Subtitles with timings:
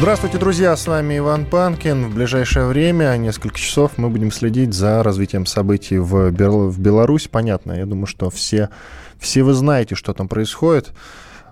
[0.00, 0.74] Здравствуйте, друзья!
[0.78, 2.06] С вами Иван Панкин.
[2.06, 6.70] В ближайшее время, несколько часов, мы будем следить за развитием событий в, Бел...
[6.70, 7.28] в Беларуси.
[7.30, 8.70] Понятно, я думаю, что все,
[9.18, 10.92] все вы знаете, что там происходит.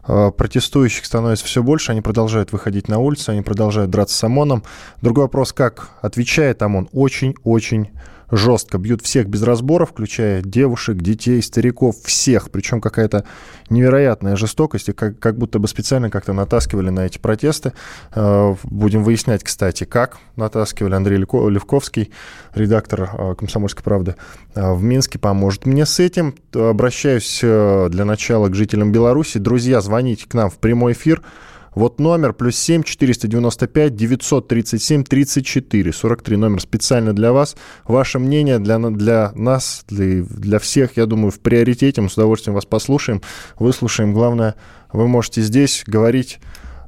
[0.07, 4.63] Э, протестующих становится все больше, они продолжают выходить на улицы, они продолжают драться с ОМОНом.
[5.03, 6.89] Другой вопрос, как отвечает ОМОН?
[6.95, 7.91] Очень-очень
[8.31, 12.51] жестко бьют всех без разбора, включая девушек, детей, стариков, всех.
[12.51, 13.25] Причем какая-то
[13.71, 17.73] невероятная жестокость, и как, как будто бы специально как-то натаскивали на эти протесты.
[18.15, 20.95] Э, будем выяснять, кстати, как натаскивали.
[20.95, 22.13] Андрей Левковский,
[22.55, 24.17] редактор э, «Комсомольской правды»
[24.55, 26.35] э, в Минске, поможет мне с этим.
[26.53, 29.39] Обращаюсь для начала к жителям Беларуси.
[29.39, 31.23] Друзья, звоните к нам в прямой эфир–
[31.79, 37.57] вот номер плюс 7 495 937 34 43 номер специально для вас.
[37.87, 42.01] Ваше мнение для, для нас, для, для всех, я думаю, в приоритете.
[42.01, 43.23] Мы с удовольствием вас послушаем,
[43.59, 44.13] выслушаем.
[44.13, 44.57] Главное,
[44.93, 46.41] вы можете здесь говорить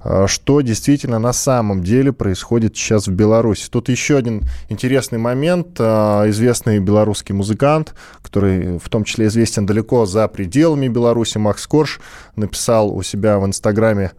[0.02, 3.68] а, что действительно на самом деле происходит сейчас в Беларуси.
[3.70, 5.76] Тут еще один интересный момент.
[5.78, 12.00] А, известный белорусский музыкант, который в том числе известен далеко за пределами Беларуси, Макс Корж,
[12.34, 14.10] написал у себя в Инстаграме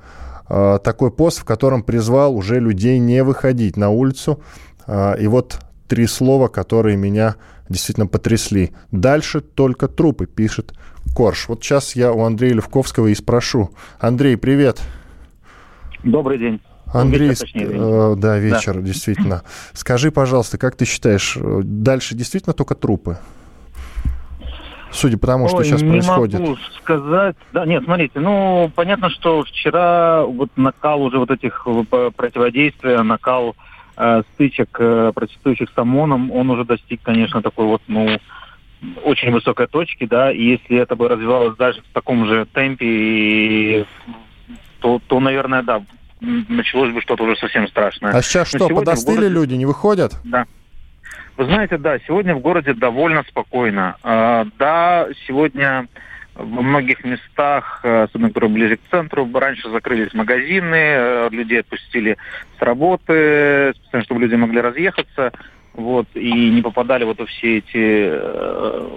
[0.50, 4.42] Э, такой пост, в котором призвал уже людей не выходить на улицу.
[4.88, 7.36] Э, и вот три слова, которые меня
[7.70, 8.72] действительно потрясли.
[8.92, 10.74] Дальше только трупы, пишет
[11.16, 11.48] Корж.
[11.48, 13.72] Вот сейчас я у Андрея Левковского и спрошу.
[14.00, 14.82] Андрей, привет.
[16.04, 16.62] Добрый день.
[16.94, 18.82] Андрей, вечер, точнее, э, да, вечер, да.
[18.82, 19.44] действительно.
[19.74, 23.18] Скажи, пожалуйста, как ты считаешь, э, дальше действительно только трупы?
[24.92, 26.40] Судя по тому, что Ой, сейчас не происходит.
[26.40, 27.36] Не могу сказать.
[27.54, 33.56] Да, нет, смотрите, ну, понятно, что вчера вот накал уже вот этих э, противодействия, накал
[33.98, 38.18] э, стычек э, протестующих с ОМОНом, он уже достиг, конечно, такой вот, ну,
[39.04, 43.86] очень высокой точки, да, и если это бы развивалось дальше в таком же темпе,
[44.80, 45.84] то, то наверное, да,
[46.20, 48.12] началось бы что-то уже совсем страшное.
[48.12, 49.34] А сейчас что, подостыли городе...
[49.34, 50.14] люди, не выходят?
[50.24, 50.46] Да.
[51.42, 53.96] Вы знаете, да, сегодня в городе довольно спокойно.
[54.04, 55.88] А, да, сегодня
[56.36, 62.18] во многих местах, особенно которые ближе к центру, раньше закрылись магазины, э, людей отпустили
[62.60, 65.32] с работы, специально, чтобы люди могли разъехаться,
[65.74, 68.90] вот, и не попадали вот во все эти э,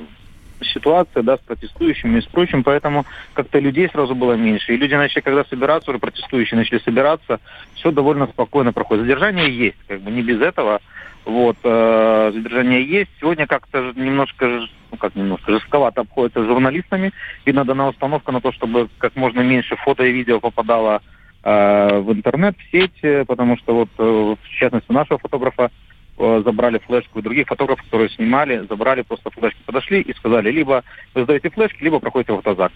[0.60, 4.74] ситуации, да, с протестующими и с прочим, поэтому как-то людей сразу было меньше.
[4.74, 7.40] И люди начали, когда собираться, уже протестующие начали собираться,
[7.76, 9.04] все довольно спокойно проходит.
[9.04, 10.82] Задержание есть, как бы не без этого,
[11.24, 13.10] вот, э, задержание есть.
[13.20, 17.12] Сегодня как-то немножко, ну как немножко, жестковато обходится с журналистами.
[17.46, 21.02] Видно, дана установка на то, чтобы как можно меньше фото и видео попадало
[21.42, 24.02] э, в интернет, в сеть, потому что вот, э,
[24.42, 25.70] в частности, нашего фотографа
[26.18, 30.84] э, забрали флешку, и других фотографов, которые снимали, забрали просто флешки, подошли и сказали, либо
[31.14, 32.72] вы сдаете флешки, либо проходите в автозак.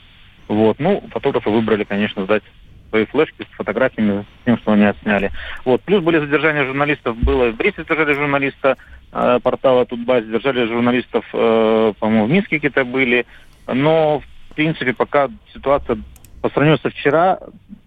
[0.48, 2.42] Вот, ну, фотографы выбрали, конечно, сдать
[2.88, 5.30] свои флешки с фотографиями, с тем, что они отсняли.
[5.64, 5.82] Вот.
[5.82, 8.76] Плюс были задержания журналистов, было в Бресте задержали журналиста
[9.12, 13.26] э, портала Тутбай, задержали журналистов, э, по-моему, в Минске какие-то были.
[13.66, 15.98] Но, в принципе, пока ситуация
[16.40, 17.38] по сравнению со вчера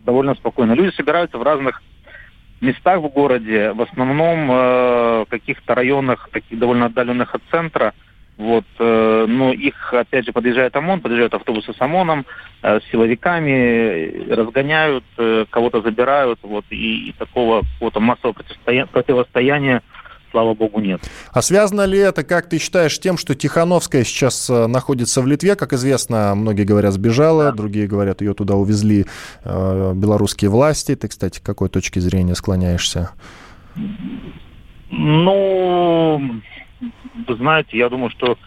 [0.05, 0.73] довольно спокойно.
[0.73, 1.81] Люди собираются в разных
[2.59, 7.93] местах в городе, в основном э, каких-то районах, таких довольно отдаленных от центра–
[8.41, 12.25] вот, э, но их, опять же, подъезжает ОМОН, подъезжают автобусы с ОМОНом,
[12.63, 19.81] э, с силовиками, разгоняют, э, кого-то забирают, вот, и, и такого какого-то массового противостояния, противостояния
[20.31, 21.01] слава богу, нет.
[21.33, 25.55] А связано ли это, как ты считаешь, тем, что Тихановская сейчас э, находится в Литве?
[25.55, 27.51] Как известно, многие говорят, сбежала, да.
[27.51, 29.05] другие говорят, ее туда увезли
[29.43, 30.95] э, белорусские власти.
[30.95, 33.11] Ты, кстати, к какой точке зрения склоняешься?
[34.89, 36.41] Ну,
[37.27, 38.37] вы знаете, я думаю, что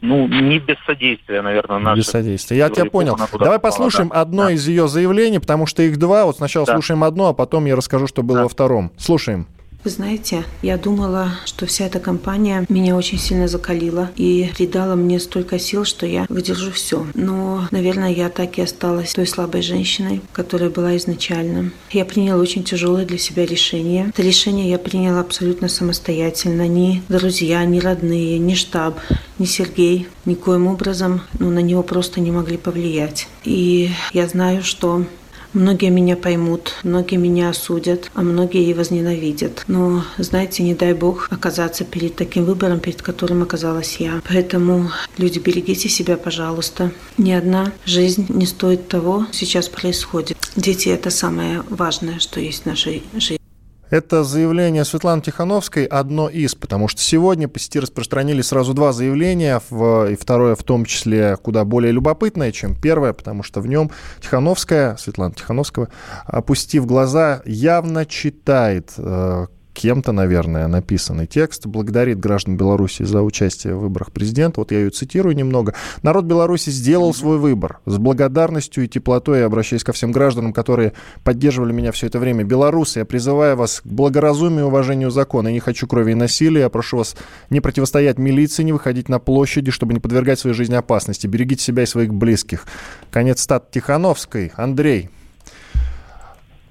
[0.00, 2.04] ну, не без содействия, наверное, наших.
[2.04, 2.58] Без содействия.
[2.58, 3.16] Я тебя понял.
[3.38, 4.20] Давай послушаем да.
[4.20, 4.52] одно да.
[4.52, 6.26] из ее заявлений, потому что их два.
[6.26, 6.74] Вот сначала да.
[6.74, 8.42] слушаем одно, а потом я расскажу, что было да.
[8.44, 8.92] во втором.
[8.98, 9.46] Слушаем.
[9.84, 15.20] Вы знаете, я думала, что вся эта компания меня очень сильно закалила и придала мне
[15.20, 17.06] столько сил, что я выдержу все.
[17.12, 21.70] Но, наверное, я так и осталась той слабой женщиной, которая была изначально.
[21.90, 24.06] Я приняла очень тяжелое для себя решение.
[24.08, 26.66] Это решение я приняла абсолютно самостоятельно.
[26.66, 28.98] Ни друзья, ни родные, ни штаб,
[29.38, 33.28] ни Сергей никоим образом ну, на него просто не могли повлиять.
[33.44, 35.04] И я знаю, что
[35.54, 39.64] Многие меня поймут, многие меня осудят, а многие и возненавидят.
[39.68, 44.20] Но, знаете, не дай бог оказаться перед таким выбором, перед которым оказалась я.
[44.28, 46.92] Поэтому, люди, берегите себя, пожалуйста.
[47.18, 50.36] Ни одна жизнь не стоит того, сейчас происходит.
[50.56, 53.43] Дети– это самое важное, что есть в нашей жизни.
[53.94, 59.62] Это заявление Светланы Тихановской одно из, потому что сегодня по сети распространили сразу два заявления,
[59.70, 63.92] в, и второе в том числе куда более любопытное, чем первое, потому что в нем
[64.20, 65.90] Тихановская, Светлана Тихановская,
[66.26, 73.80] опустив глаза, явно читает э, кем-то, наверное, написанный текст, благодарит граждан Беларуси за участие в
[73.80, 74.60] выборах президента.
[74.60, 75.74] Вот я ее цитирую немного.
[76.02, 77.80] «Народ Беларуси сделал свой выбор.
[77.84, 80.92] С благодарностью и теплотой я обращаюсь ко всем гражданам, которые
[81.24, 82.44] поддерживали меня все это время.
[82.44, 85.48] Белорусы, я призываю вас к благоразумию и уважению закона.
[85.48, 86.60] Я не хочу крови и насилия.
[86.60, 87.16] Я прошу вас
[87.50, 91.26] не противостоять милиции, не выходить на площади, чтобы не подвергать своей жизни опасности.
[91.26, 92.66] Берегите себя и своих близких».
[93.10, 94.52] Конец стат Тихановской.
[94.56, 95.10] Андрей,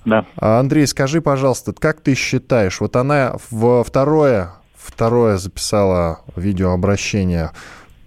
[0.05, 0.25] да.
[0.37, 7.51] А, Андрей, скажи, пожалуйста, как ты считаешь, вот она в второе, второе записала видеообращение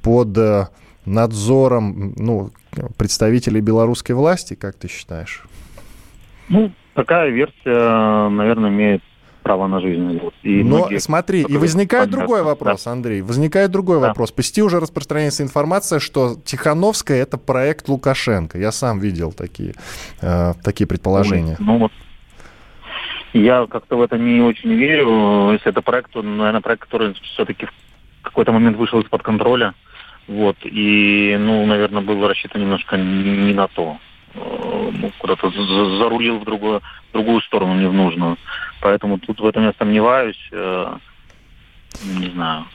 [0.02, 0.66] под э,
[1.04, 2.50] надзором ну,
[2.98, 5.43] представителей белорусской власти, как ты считаешь?
[6.48, 9.02] Ну, такая версия, наверное, имеет
[9.46, 10.19] право на жизнь.
[10.19, 10.34] Вот.
[10.43, 12.90] И Но многие, смотри, и возникает другой вопрос, да.
[12.90, 14.08] Андрей, возникает другой да.
[14.08, 14.32] вопрос.
[14.32, 18.58] По сети уже распространяется информация, что Тихановская это проект Лукашенко.
[18.58, 19.75] Я сам видел такие,
[20.20, 21.56] э, такие предположения.
[21.60, 21.93] Ну, вот
[23.34, 25.52] я как-то в это не очень верю.
[25.52, 27.72] Если это проект, то, наверное, проект, который все-таки в
[28.22, 29.75] какой-то момент вышел из-под контроля.
[30.26, 30.56] Вот.
[30.64, 33.96] И, ну, наверное, был рассчитан немножко не на то.
[34.36, 38.36] Ну, куда-то зарулил в другую, в другую сторону, не в нужную.
[38.80, 40.48] Поэтому тут в этом я сомневаюсь.
[40.52, 40.96] Э,
[42.04, 42.66] не знаю.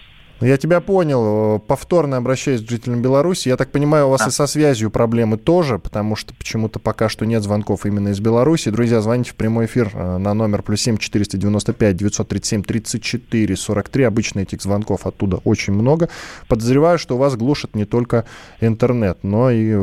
[0.42, 1.60] Ну, я тебя понял.
[1.60, 3.48] Повторно обращаюсь к жителям Беларуси.
[3.48, 4.28] Я так понимаю, у вас да.
[4.28, 8.72] и со связью проблемы тоже, потому что почему-то пока что нет звонков именно из Беларуси.
[8.72, 12.50] Друзья, звоните в прямой эфир э, на номер плюс семь четыреста девяносто пять девятьсот тридцать
[12.50, 14.04] семь тридцать четыре сорок три.
[14.04, 16.10] Обычно этих звонков оттуда очень много.
[16.48, 18.26] Подозреваю, что у вас глушат не только
[18.60, 19.76] интернет, но и,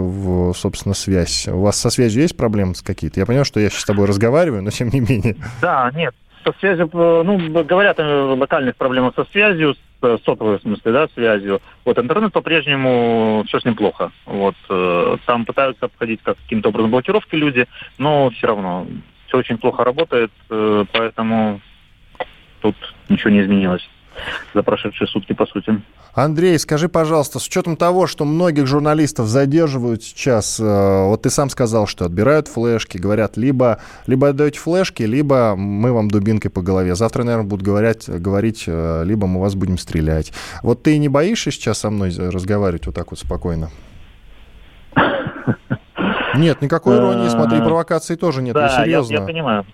[0.55, 1.47] собственно, связь.
[1.47, 3.21] У вас со связью есть проблемы какие-то?
[3.21, 5.37] Я понимаю, что я сейчас с тобой разговариваю, но тем не менее.
[5.63, 6.15] Да, нет,
[6.53, 11.09] со связью, э, ну, говорят о локальных проблемах со связью, с сотовой, в смысле, да,
[11.15, 11.61] связью.
[11.85, 14.13] Вот интернет по-прежнему все с ним плохо.
[14.27, 17.67] Вот э, там пытаются обходить как каким-то образом блокировки люди,
[17.99, 18.87] но все равно
[19.27, 21.61] все очень плохо работает, э, поэтому
[22.61, 22.77] тут
[23.09, 23.89] ничего не изменилось
[24.55, 25.81] за прошедшие сутки, по сути.
[26.25, 31.49] Андрей, скажи, пожалуйста, с учетом того, что многих журналистов задерживают сейчас, э, вот ты сам
[31.49, 33.79] сказал, что отбирают флешки, говорят, либо,
[34.09, 36.97] либо отдаете флешки, либо мы вам дубинкой по голове.
[36.97, 40.33] Завтра, наверное, будут говорить, говорить, э, либо мы вас будем стрелять.
[40.65, 43.71] Вот ты не боишься сейчас со мной разговаривать вот так вот спокойно?
[46.39, 49.13] Нет, никакой иронии, смотри, провокации тоже нет, да, серьезно.
[49.13, 49.67] Я, я понимаю.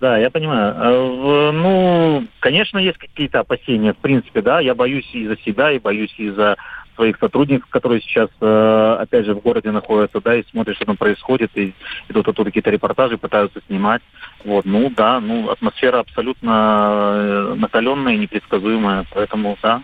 [0.00, 0.74] Да, я понимаю.
[0.76, 5.78] А, ну, конечно, есть какие-то опасения, в принципе, да, я боюсь и за себя, и
[5.78, 6.56] боюсь и за
[6.98, 10.96] своих сотрудников, которые сейчас, э, опять же, в городе находятся, да, и смотрят, что там
[10.96, 11.72] происходит, и
[12.08, 14.02] идут оттуда какие-то репортажи, пытаются снимать.
[14.44, 19.82] Вот, ну да, ну атмосфера абсолютно э, накаленная и непредсказуемая, поэтому да,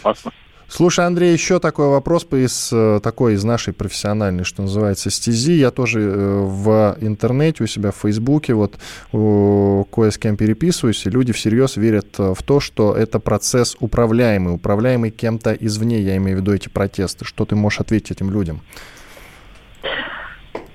[0.00, 0.32] опасно.
[0.70, 5.54] Слушай, Андрей, еще такой вопрос из э, такой из нашей профессиональной, что называется, стези.
[5.54, 8.74] Я тоже э, в интернете у себя в Фейсбуке вот
[9.10, 14.54] кое с кем переписываюсь, и люди всерьез верят э, в то, что это процесс управляемый,
[14.54, 17.24] управляемый кем-то извне, я имею в виду эти протесты.
[17.24, 18.60] Что ты можешь ответить этим людям?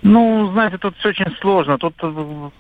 [0.01, 1.77] Ну, знаете, тут все очень сложно.
[1.77, 1.93] Тут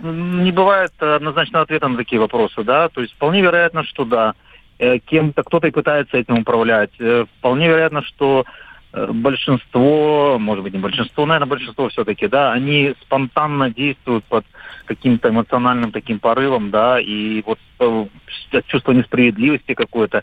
[0.01, 2.89] не бывает однозначного ответа на такие вопросы, да.
[2.89, 4.35] То есть вполне вероятно, что да.
[4.79, 6.89] Э, кем-то, кто-то и пытается этим управлять.
[6.99, 8.43] Э, вполне вероятно, что
[8.91, 14.45] э, большинство, может быть, не большинство, наверное, большинство все-таки, да, они спонтанно действуют под
[14.85, 17.59] каким-то эмоциональным таким порывом, да, и вот
[18.67, 20.21] чувство несправедливости какое-то,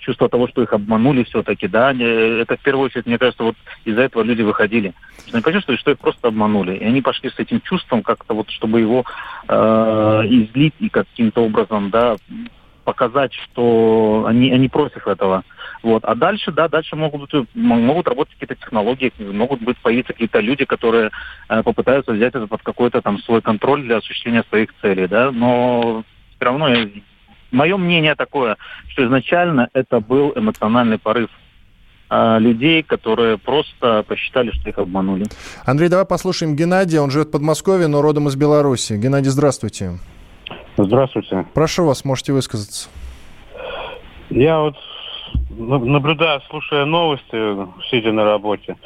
[0.00, 4.02] чувство того, что их обманули все-таки, да, это в первую очередь, мне кажется, вот из-за
[4.02, 4.92] этого люди выходили.
[5.32, 8.80] Они почувствовали, что их просто обманули, и они пошли с этим чувством как-то вот, чтобы
[8.80, 9.04] его
[9.48, 12.16] э, излить и каким-то образом, да,
[12.82, 15.44] показать, что они, они против этого.
[15.82, 16.04] Вот.
[16.04, 21.10] А дальше, да, дальше могут, могут работать какие-то технологии, могут быть появиться какие-то люди, которые
[21.48, 26.04] э, попытаются взять это под какой-то там свой контроль для осуществления своих целей, да, но
[26.36, 26.68] все равно
[27.50, 28.56] мое мнение такое,
[28.88, 31.30] что изначально это был эмоциональный порыв
[32.10, 35.26] э, людей, которые просто посчитали, что их обманули.
[35.64, 37.00] Андрей, давай послушаем Геннадия.
[37.00, 38.94] Он живет в Подмосковье, но родом из Беларуси.
[38.94, 39.98] Геннадий, здравствуйте.
[40.76, 41.46] Здравствуйте.
[41.54, 42.88] Прошу вас, можете высказаться.
[44.30, 44.76] Я вот
[45.50, 48.76] наблюдаю, слушая новости, сидя на работе,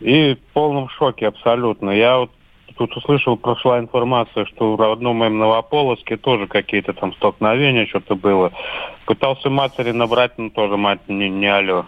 [0.00, 1.90] и в полном шоке абсолютно.
[1.90, 2.30] Я вот
[2.76, 8.52] тут услышал, прошла информация, что в родном моем Новополоске тоже какие-то там столкновения, что-то было.
[9.06, 11.86] Пытался матери набрать, но тоже мать не, не алло.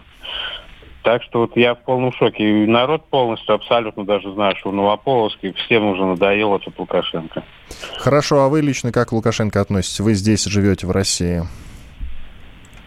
[1.03, 2.63] Так что вот я в полном шоке.
[2.63, 7.43] И народ полностью, абсолютно даже знает, что в Новополоске всем уже надоело этот Лукашенко.
[7.97, 9.99] Хорошо, а вы лично как к Лукашенко относитесь?
[9.99, 11.43] Вы здесь живете в России?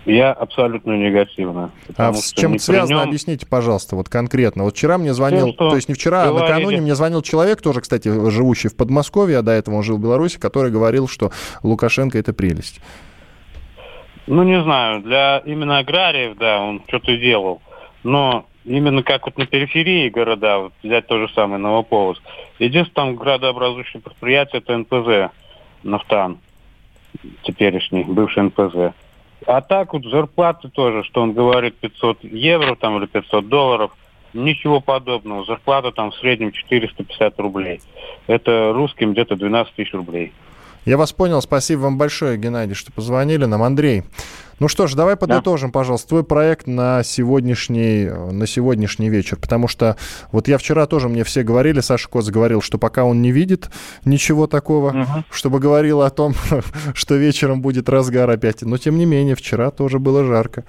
[0.06, 1.72] Я абсолютно негативно.
[1.96, 3.08] А с чем это связано, нем...
[3.08, 4.62] объясните, пожалуйста, вот конкретно.
[4.62, 7.80] Вот вчера мне звонил, Тем, то есть не вчера, а накануне мне звонил человек, тоже,
[7.80, 11.32] кстати, живущий в Подмосковье, а до этого он жил в Беларуси, который говорил, что
[11.64, 12.80] Лукашенко– это прелесть.
[14.28, 17.60] Ну, не знаю, для именно аграриев, да, он что-то делал.
[18.06, 22.22] Но именно как вот на периферии города, вот взять то же самое Новополоск,
[22.60, 25.34] единственное там градообразующее предприятие– это НПЗ,
[25.82, 26.38] Нафтан,
[27.42, 28.94] теперешний, бывший НПЗ.
[29.44, 33.90] А так вот зарплаты тоже, что он говорит 500 евро там или 500 долларов,
[34.34, 35.44] ничего подобного.
[35.44, 37.80] Зарплата там в среднем 450 рублей.
[38.28, 40.32] Это русским где-то 12 тысяч рублей.
[40.86, 41.42] Я вас понял.
[41.42, 43.64] Спасибо вам большое, Геннадий, что позвонили нам.
[43.64, 44.04] Андрей,
[44.60, 45.72] ну что ж, давай подытожим, да.
[45.72, 49.36] пожалуйста, твой проект на сегодняшний, на сегодняшний вечер.
[49.36, 49.96] Потому что
[50.30, 53.68] вот я вчера тоже, мне все говорили, Саша Коц говорил, что пока он не видит
[54.04, 55.24] ничего такого, угу.
[55.32, 56.34] чтобы говорил о том,
[56.94, 58.62] что вечером будет разгар опять.
[58.62, 60.64] Но тем не менее, вчера тоже было жарко.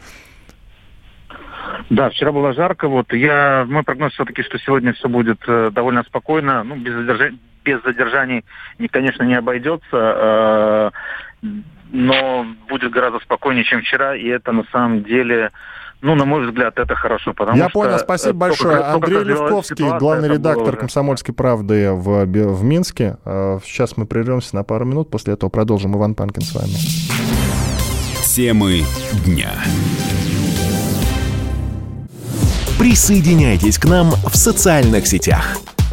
[1.92, 2.88] Да, вчера было жарко.
[2.88, 7.40] Вот я, мой прогноз все-таки, что сегодня все будет э, довольно спокойно, ну без задержаний,
[7.68, 8.46] без задержаний,
[8.92, 9.86] конечно, не обойдется.
[9.92, 10.92] Э,
[11.92, 15.52] но будет гораздо спокойнее, чем вчера, и это на самом деле
[16.00, 17.80] ну, на мой взгляд, это хорошо, потому Я что...
[17.80, 18.78] понял, спасибо большое.
[18.78, 20.78] Только, Андрей Левковский, ситуация, главный редактор уже...
[20.78, 23.18] «Комсомольской правды» в, в Минске.
[23.26, 25.98] Э, сейчас мы прервемся на пару минут, после этого продолжим.
[25.98, 26.76] Иван Панкин с вами.
[28.24, 28.84] Темы
[29.26, 29.50] дня.
[32.78, 35.58] Присоединяйтесь к нам в социальных сетях.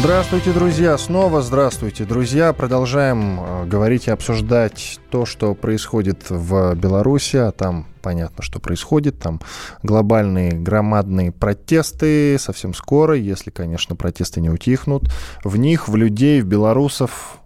[0.00, 0.96] Здравствуйте, друзья!
[0.96, 2.52] Снова здравствуйте, друзья!
[2.52, 7.36] Продолжаем э, говорить и обсуждать то, что происходит в Беларуси.
[7.36, 9.18] А там понятно, что происходит.
[9.18, 9.40] Там
[9.82, 15.10] глобальные громадные протесты совсем скоро, если, конечно, протесты не утихнут.
[15.42, 17.40] В них, в людей, в белорусов,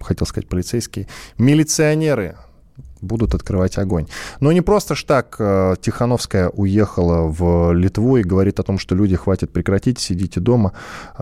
[0.00, 2.36] хотел сказать полицейские, милиционеры
[3.06, 4.06] будут открывать огонь.
[4.40, 8.94] Но не просто ж так э, Тихановская уехала в Литву и говорит о том, что
[8.94, 10.72] люди, хватит прекратить, сидите дома,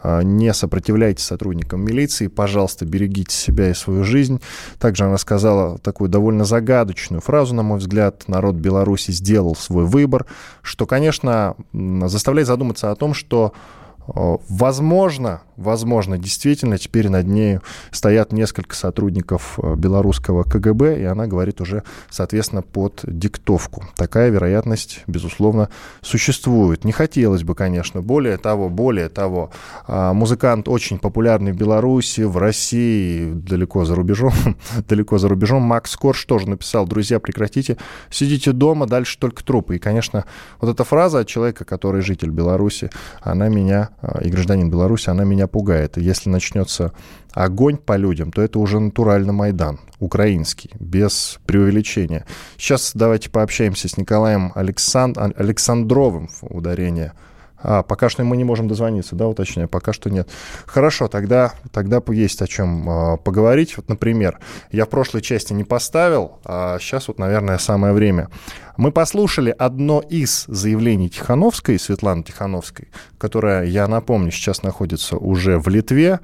[0.02, 4.40] э, не сопротивляйтесь сотрудникам милиции, пожалуйста, берегите себя и свою жизнь.
[4.78, 10.26] Также она сказала такую довольно загадочную фразу, на мой взгляд, народ Беларуси сделал свой выбор,
[10.62, 18.32] что, конечно, заставляет задуматься о том, что э, Возможно, возможно, действительно, теперь над ней стоят
[18.32, 23.84] несколько сотрудников э, белорусского КГБ, и она говорит уже, соответственно, под диктовку.
[23.96, 25.68] Такая вероятность, безусловно,
[26.02, 26.84] существует.
[26.84, 28.02] Не хотелось бы, конечно.
[28.02, 29.50] Более того, более того,
[29.86, 34.32] а, музыкант очень популярный в Беларуси, в России, далеко за рубежом,
[34.88, 35.62] далеко за рубежом.
[35.62, 37.76] Макс Корж тоже написал, друзья, прекратите,
[38.10, 39.76] сидите дома, дальше только трупы.
[39.76, 40.24] И, конечно,
[40.60, 42.90] вот эта фраза от человека, который житель Беларуси,
[43.22, 45.96] она меня, а, и гражданин Беларуси, она меня меня пугает.
[45.96, 46.92] Если начнется
[47.32, 52.24] огонь по людям, то это уже натурально Майдан, украинский, без преувеличения.
[52.56, 55.18] Сейчас давайте пообщаемся с Николаем Александ...
[55.18, 57.12] Александровым, ударение
[57.64, 60.28] а, пока что мы не можем дозвониться, да, уточняю, пока что нет.
[60.66, 63.78] Хорошо, тогда, тогда есть о чем а, поговорить.
[63.78, 64.38] Вот, например,
[64.70, 68.28] я в прошлой части не поставил, а сейчас вот, наверное, самое время.
[68.76, 75.68] Мы послушали одно из заявлений Тихановской, Светланы Тихановской, которая, я напомню, сейчас находится уже в
[75.68, 76.20] Литве.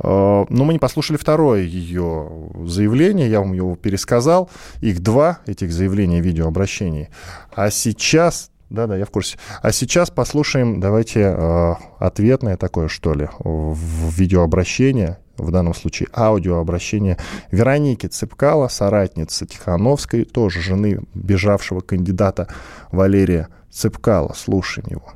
[0.00, 2.28] А, но мы не послушали второе ее
[2.66, 4.50] заявление, я вам его пересказал.
[4.82, 7.08] Их два, этих заявлений, видеообращений.
[7.54, 9.38] А сейчас да-да, я в курсе.
[9.62, 17.18] А сейчас послушаем, давайте, э, ответное такое, что ли, в видеообращение, в данном случае аудиообращение
[17.50, 22.48] Вероники Цыпкала, соратницы Тихановской, тоже жены бежавшего кандидата
[22.90, 24.32] Валерия Цыпкала.
[24.34, 25.12] Слушаем его.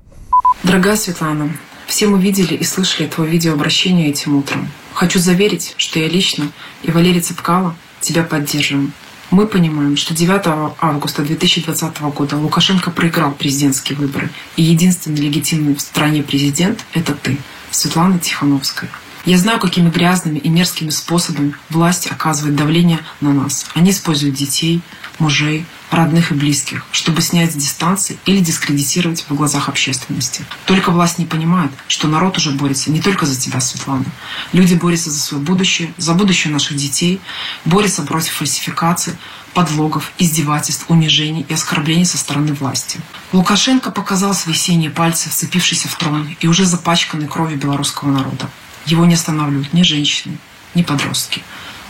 [0.64, 1.50] Дорогая Светлана,
[1.86, 4.68] все мы видели и слышали твое видеообращение этим утром.
[4.92, 6.50] Хочу заверить, что я лично
[6.82, 8.92] и Валерий Цыпкала тебя поддерживаем.
[9.30, 15.82] Мы понимаем, что 9 августа 2020 года Лукашенко проиграл президентские выборы, и единственный легитимный в
[15.82, 17.36] стране президент— это ты,
[17.70, 18.90] Светлана Тихановская.
[19.26, 23.66] Я знаю, какими грязными и мерзкими способами власть оказывает давление на нас.
[23.74, 24.80] Они используют детей,
[25.18, 30.44] мужей, родных и близких, чтобы снять с дистанции или дискредитировать в глазах общественности.
[30.66, 34.04] Только власть не понимает, что народ уже борется не только за тебя, Светлана.
[34.52, 37.20] Люди борются за свое будущее, за будущее наших детей,
[37.64, 39.16] борются против фальсификации,
[39.54, 43.00] подлогов, издевательств, унижений и оскорблений со стороны власти.
[43.32, 48.48] Лукашенко показал свои синие пальцы, вцепившиеся в трон и уже запачканный кровью белорусского народа.
[48.86, 50.38] Его не останавливают ни женщины,
[50.74, 51.42] ни подростки.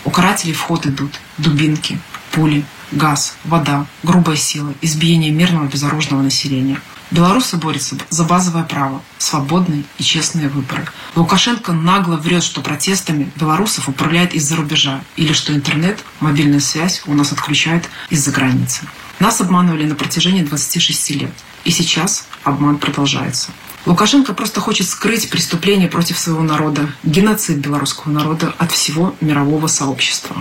[0.05, 2.01] У карателей в ход идут дубинки,
[2.31, 6.81] пули, газ, вода, грубая сила, избиение мирного безоружного населения.
[7.11, 10.87] Белорусы борются за базовое право, свободные и честные выборы.
[11.17, 17.15] Лукашенко нагло врет, что протестами белорусов управляет из-за рубежа, или что интернет, мобильная связь у
[17.15, 18.83] нас отключают из-за границы.
[19.21, 21.33] Нас обманывали на протяжении 26 лет.
[21.65, 23.51] И сейчас обман продолжается.
[23.87, 30.37] Лукашенко просто хочет скрыть преступление против своего народа, геноцид белорусского народа от всего мирового сообщества.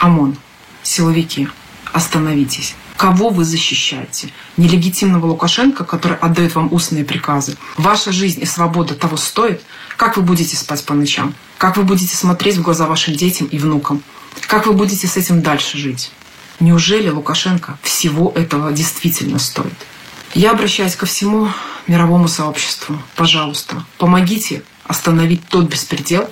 [0.00, 0.36] ОМОН,
[0.82, 1.48] силовики,
[1.92, 2.74] остановитесь.
[2.96, 4.30] Кого вы защищаете?
[4.56, 7.56] Нелегитимного Лукашенко, который отдает вам устные приказы.
[7.76, 9.62] Ваша жизнь и свобода того стоит?
[9.96, 11.34] Как вы будете спать по ночам?
[11.58, 14.02] Как вы будете смотреть в глаза вашим детям и внукам?
[14.46, 16.12] Как вы будете с этим дальше жить?
[16.58, 19.86] Неужели Лукашенко всего этого действительно стоит?
[20.34, 21.48] Я обращаюсь ко всему
[21.86, 22.96] мировому сообществу.
[23.16, 26.28] Пожалуйста, помогите остановить тот беспредел,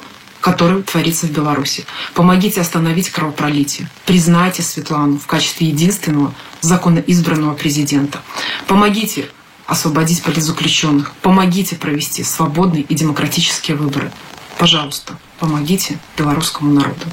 [0.52, 1.84] который творится в Беларуси.
[2.14, 3.86] Помогите остановить кровопролитие.
[4.06, 8.22] Признайте Светлану в качестве единственного законно избранного президента.
[8.66, 9.28] Помогите
[9.66, 11.12] освободить политзаключенных.
[11.20, 14.10] Помогите провести свободные и демократические выборы.
[14.58, 17.04] Пожалуйста, помогите белорусскому народу.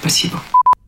[0.00, 0.40] Спасибо.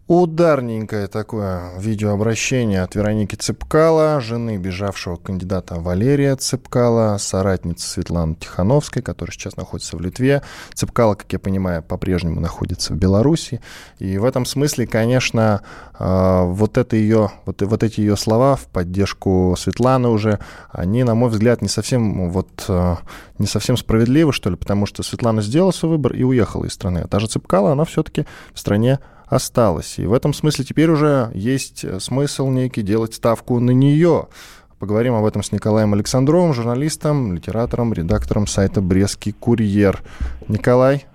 [0.09, 9.33] Ударненькое такое видеообращение от Вероники Цепкала, жены бежавшего кандидата Валерия Цепкала, соратницы Светланы Тихановской, которая
[9.33, 10.43] сейчас находится в Литве.
[10.75, 13.61] Цепкала, как я понимаю, по-прежнему находится в Беларуси.
[13.99, 15.63] И в этом смысле, конечно,
[15.95, 20.39] а, вот, это ее, вот, вот эти ее слова в поддержку Светланы уже,
[20.71, 22.99] они, на мой взгляд, не совсем, вот, а,
[23.39, 27.01] не совсем справедливы, что ли, потому что Светлана сделала свой выбор и уехала из страны.
[27.01, 29.99] А та же Цепкала, она все-таки в стране осталось.
[29.99, 34.29] И в этом смысле теперь уже есть э, смысл некий делать ставку на нее.
[34.79, 40.03] Поговорим об этом с Николаем Александровым, журналистом, литератором, редактором сайта «Брестский курьер».
[40.49, 41.07] Николай,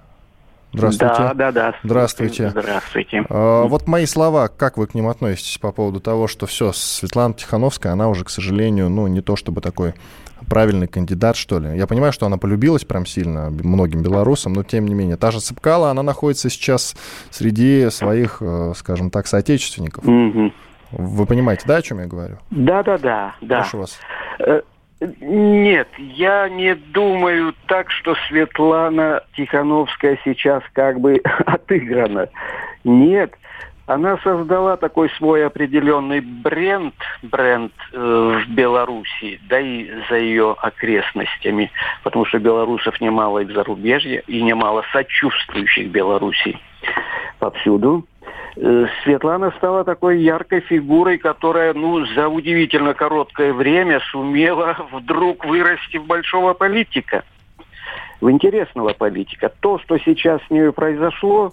[0.74, 1.16] Здравствуйте.
[1.18, 1.76] Да, да, да.
[1.84, 2.50] Здравствуйте.
[2.50, 3.26] Здравствуйте.
[3.30, 7.34] А, вот мои слова, как вы к ним относитесь по поводу того, что все, Светлана
[7.34, 9.96] Тихановская, она уже, к сожалению, ну, не то чтобы такой
[10.52, 11.78] правильный кандидат, что ли.
[11.78, 15.16] Я понимаю, что она полюбилась прям сильно многим белорусам, но тем не менее.
[15.16, 16.94] Та же Цыпкала, она находится сейчас
[17.30, 20.04] среди своих, э, скажем так, соотечественников.
[20.04, 20.54] Мгм.
[20.92, 22.36] Вы понимаете, да, о чем я говорю?
[22.50, 23.62] Да, да, да, да.
[23.62, 23.98] Прошу вас.
[24.40, 24.62] Э,
[25.22, 32.28] Нет, я не думаю так, что Светлана Тихановская сейчас как бы отыграна.
[32.84, 33.32] Нет,
[33.88, 41.72] она создала такой свой определенный бренд, бренд э, в Беларуси, да и за ее окрестностями,
[42.04, 46.58] потому что белорусов немало и в зарубежье, и немало сочувствующих Беларуси
[47.40, 48.06] повсюду.
[48.56, 55.98] Э, Светлана стала такой яркой фигурой, которая, ну, за удивительно короткое время сумела вдруг вырасти
[55.98, 57.24] в большого политика,
[58.20, 59.52] в интересного политика.
[59.60, 61.52] То, что сейчас с ней произошло,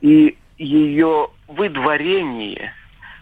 [0.00, 2.72] и ее выдворение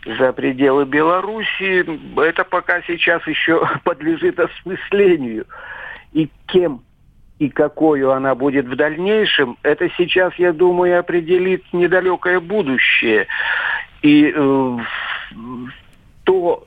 [0.05, 1.85] за пределы Беларуси,
[2.21, 5.47] это пока сейчас еще подлежит осмыслению.
[6.13, 6.83] И кем
[7.39, 13.27] и какую она будет в дальнейшем, это сейчас, я думаю, определит недалекое будущее.
[14.03, 14.79] И э,
[16.25, 16.67] то,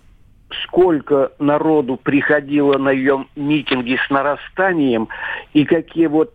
[0.64, 5.10] сколько народу приходило на ее митинги с нарастанием,
[5.54, 6.34] и какие вот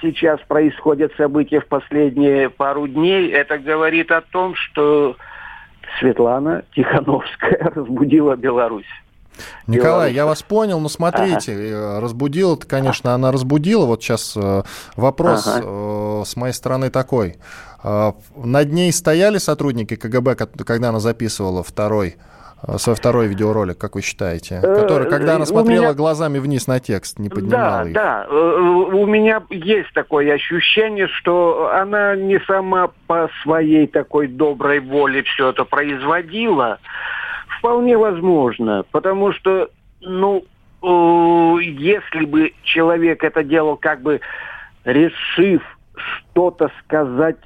[0.00, 5.16] сейчас происходят события в последние пару дней, это говорит о том, что
[5.98, 8.86] Светлана Тихановская разбудила Беларусь.
[9.66, 12.00] Николай, я вас понял, но смотрите, ага.
[12.00, 13.86] разбудила это, конечно, она разбудила.
[13.86, 14.62] Вот сейчас э,
[14.96, 15.62] вопрос ага.
[15.64, 17.36] э, с моей стороны такой.
[17.84, 22.16] Э, над ней стояли сотрудники КГБ, когда она записывала второй
[22.76, 24.60] свой второй видеоролик, как вы считаете?
[24.60, 25.94] Который, когда она смотрела меня...
[25.94, 27.94] глазами вниз на текст, не поднимала да, их.
[27.94, 35.22] Да, у меня есть такое ощущение, что она не сама по своей такой доброй воле
[35.22, 36.78] все это производила.
[37.58, 40.44] Вполне возможно, потому что, ну,
[41.60, 44.20] если бы человек это делал как бы
[44.84, 45.62] решив
[45.96, 47.38] что-то сказать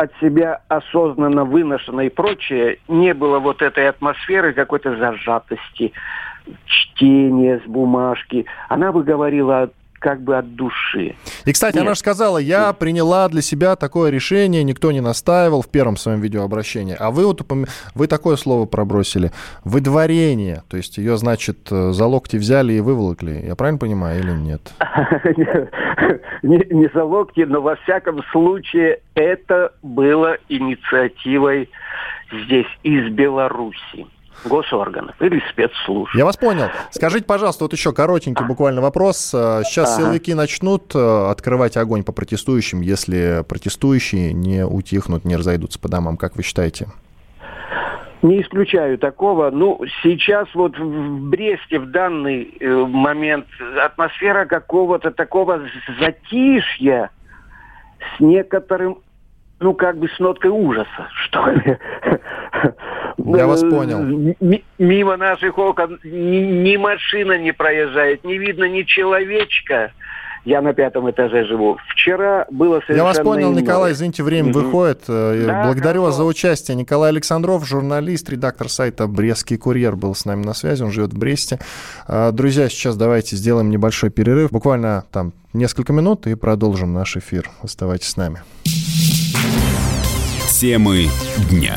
[0.00, 5.92] от себя осознанно выношено и прочее, не было вот этой атмосферы какой-то зажатости,
[6.64, 8.46] чтения с бумажки.
[8.70, 9.68] Она бы говорила
[10.00, 11.14] как бы от души.
[11.44, 11.82] И, кстати, Нет.
[11.82, 16.20] она же сказала, я приняла для себя такое решение, никто не настаивал в первом своем
[16.20, 16.96] видеообращении.
[16.98, 17.42] А вы вот
[17.94, 19.30] вы такое слово пробросили.
[19.64, 20.62] Выдворение.
[20.68, 23.44] То есть ее, значит, за локти взяли и выволокли.
[23.46, 24.72] Я правильно понимаю или нет?
[26.42, 31.68] Не за локти, но во всяком случае это было инициативой
[32.32, 34.06] здесь, из Беларуси
[34.44, 36.14] госорганов или спецслужб.
[36.14, 36.68] Я вас понял.
[36.90, 39.32] Скажите, пожалуйста, вот еще коротенький буквально вопрос.
[39.34, 40.02] Э, сейчас ага.
[40.02, 46.16] силовики начнут э, открывать огонь по протестующим, если протестующие не утихнут, не разойдутся по домам.
[46.16, 46.88] Как вы считаете?
[48.22, 49.50] Не исключаю такого.
[49.50, 53.46] Ну, сейчас вот в Бресте в данный э, момент
[53.82, 55.62] атмосфера какого-то такого
[55.98, 57.10] затишья
[57.98, 58.98] с некоторым
[59.60, 61.78] ну, как бы с ноткой ужаса, что ли.
[63.26, 64.34] Я вас понял.
[64.78, 69.92] Мимо наших окон ни машина не проезжает, не видно ни человечка.
[70.44, 71.76] Я на пятом этаже живу.
[71.90, 73.62] Вчера было совершенно Я вас понял, иное.
[73.62, 74.52] Николай, извините, время mm-hmm.
[74.52, 75.02] выходит.
[75.06, 76.76] Э, да, Благодарю вас за участие.
[76.76, 81.18] Николай Александров, журналист, редактор сайта «Брестский курьер» был с нами на связи, он живет в
[81.18, 81.58] Бресте.
[82.06, 87.50] А, друзья, сейчас давайте сделаем небольшой перерыв, буквально там несколько минут и продолжим наш эфир.
[87.62, 88.40] Оставайтесь с нами.
[90.48, 91.08] Темы
[91.50, 91.76] дня.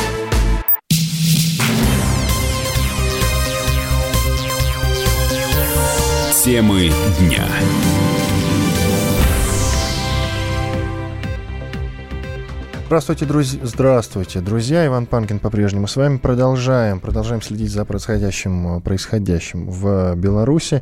[6.43, 7.45] Темы дня.
[12.87, 13.59] Здравствуйте, друзья.
[13.63, 14.87] Здравствуйте, друзья.
[14.87, 16.17] Иван Панкин по-прежнему с вами.
[16.17, 16.99] Продолжаем.
[16.99, 20.81] Продолжаем следить за происходящим, происходящим в Беларуси.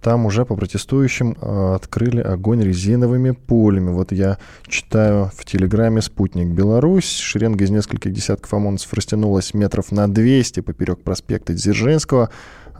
[0.00, 3.90] Там уже по протестующим э, открыли огонь резиновыми пулями.
[3.90, 7.10] Вот я читаю в Телеграме «Спутник Беларусь».
[7.18, 12.30] Шеренга из нескольких десятков ОМОНцев растянулась метров на 200 поперек проспекта Дзержинского.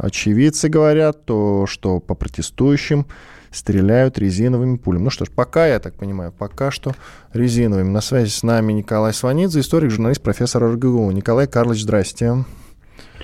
[0.01, 3.07] Очевидцы говорят, то, что по протестующим
[3.51, 5.05] стреляют резиновыми пулями.
[5.05, 6.95] Ну что ж, пока, я так понимаю, пока что
[7.35, 7.91] резиновыми.
[7.91, 11.11] На связи с нами Николай Сванидзе, историк, журналист, профессор РГУ.
[11.11, 12.45] Николай Карлович, здрасте.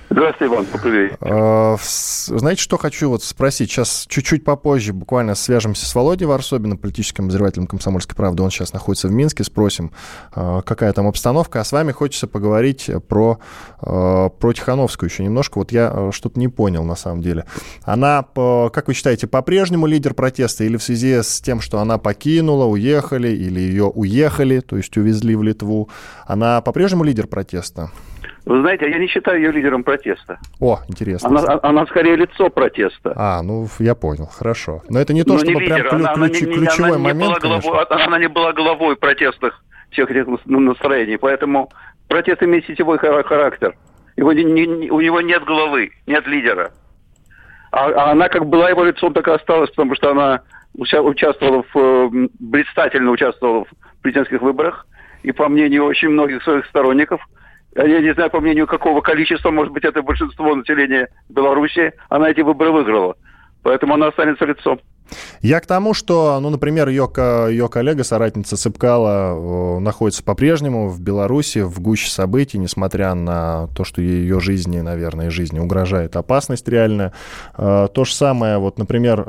[0.08, 3.70] Здравствуйте, Иван, добрый а, Знаете, что хочу вот спросить?
[3.70, 8.42] Сейчас чуть-чуть попозже буквально свяжемся с Володей Варсобиным, политическим обозревателем «Комсомольской правды».
[8.42, 9.44] Он сейчас находится в Минске.
[9.44, 9.92] Спросим,
[10.32, 11.60] а, какая там обстановка.
[11.60, 13.38] А с вами хочется поговорить про,
[13.80, 15.58] а, про Тихановскую еще немножко.
[15.58, 17.44] Вот я что-то не понял на самом деле.
[17.82, 22.64] Она, как вы считаете, по-прежнему лидер протеста или в связи с тем, что она покинула,
[22.64, 25.88] уехали или ее уехали, то есть увезли в Литву,
[26.26, 27.90] она по-прежнему лидер протеста?
[28.46, 30.38] Вы знаете, я не считаю ее лидером протеста.
[30.60, 31.30] О, интересно.
[31.30, 33.12] Она, она скорее лицо протеста.
[33.16, 34.82] А, ну я понял, хорошо.
[34.88, 35.94] Но это не то, Но чтобы не прям лидер.
[35.94, 37.42] Она, ключ, она, ключевой она момент.
[37.42, 41.70] Была головой, она не была головой протестных всех этих настроений, поэтому
[42.08, 43.74] протест имеет сетевой характер.
[44.16, 46.70] Его, не, не, у него нет головы, нет лидера.
[47.72, 52.28] А, а она как была его лицом, так и осталась, потому что она участвовала в,
[52.38, 54.86] блистательно участвовала в президентских выборах,
[55.24, 57.20] и по мнению очень многих своих сторонников–
[57.84, 62.40] я не знаю, по мнению какого количества, может быть, это большинство населения Беларуси, она эти
[62.40, 63.16] выборы выиграла.
[63.62, 64.80] Поэтому она останется лицом.
[65.40, 71.60] Я к тому, что, ну, например, ее, ее коллега, соратница Цыпкала, находится по-прежнему в Беларуси,
[71.60, 77.12] в гуще событий, несмотря на то, что ее жизни, наверное, жизни угрожает опасность реальная.
[77.54, 79.24] А, то же самое, вот, например,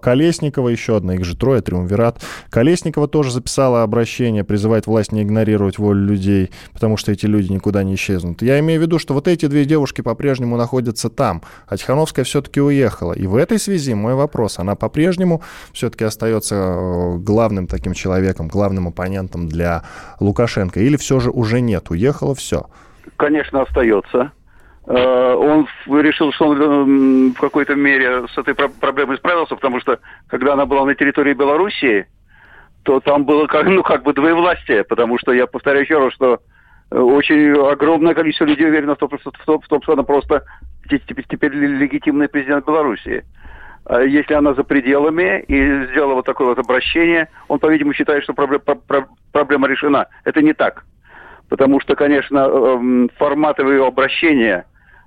[0.00, 2.22] Колесникова, еще одна, их же трое, Триумвират.
[2.50, 7.82] Колесникова тоже записала обращение, призывает власть не игнорировать волю людей, потому что эти люди никуда
[7.82, 8.42] не исчезнут.
[8.42, 12.60] Я имею в виду, что вот эти две девушки по-прежнему находятся там, а Тихановская все-таки
[12.60, 13.12] уехала.
[13.12, 18.48] И в этой связи мой вопрос, она по-прежнему по-прежнему все-таки остается э, главным таким человеком,
[18.48, 19.82] главным оппонентом для
[20.20, 20.80] Лукашенко?
[20.80, 22.66] Или все же уже нет, уехало все?
[23.16, 24.32] Конечно, остается.
[24.86, 29.98] Э, он решил, что он в какой-то мере с этой проблемой справился, потому что
[30.28, 32.06] когда она была на территории Белоруссии,
[32.84, 36.40] то там было как, ну, как бы двоевластие, потому что, я повторяю еще раз, что
[36.90, 40.42] э, очень огромное количество людей уверено в том, в том что она просто
[40.88, 43.24] теперь легитимный президент Белоруссии.
[43.84, 48.32] А если она за пределами и сделала вот такое вот обращение, он, по-видимому, считает, что
[48.32, 50.06] проблема, решена.
[50.24, 50.84] Это не так.
[51.48, 54.64] Потому что, конечно, эм, формат ее обращения,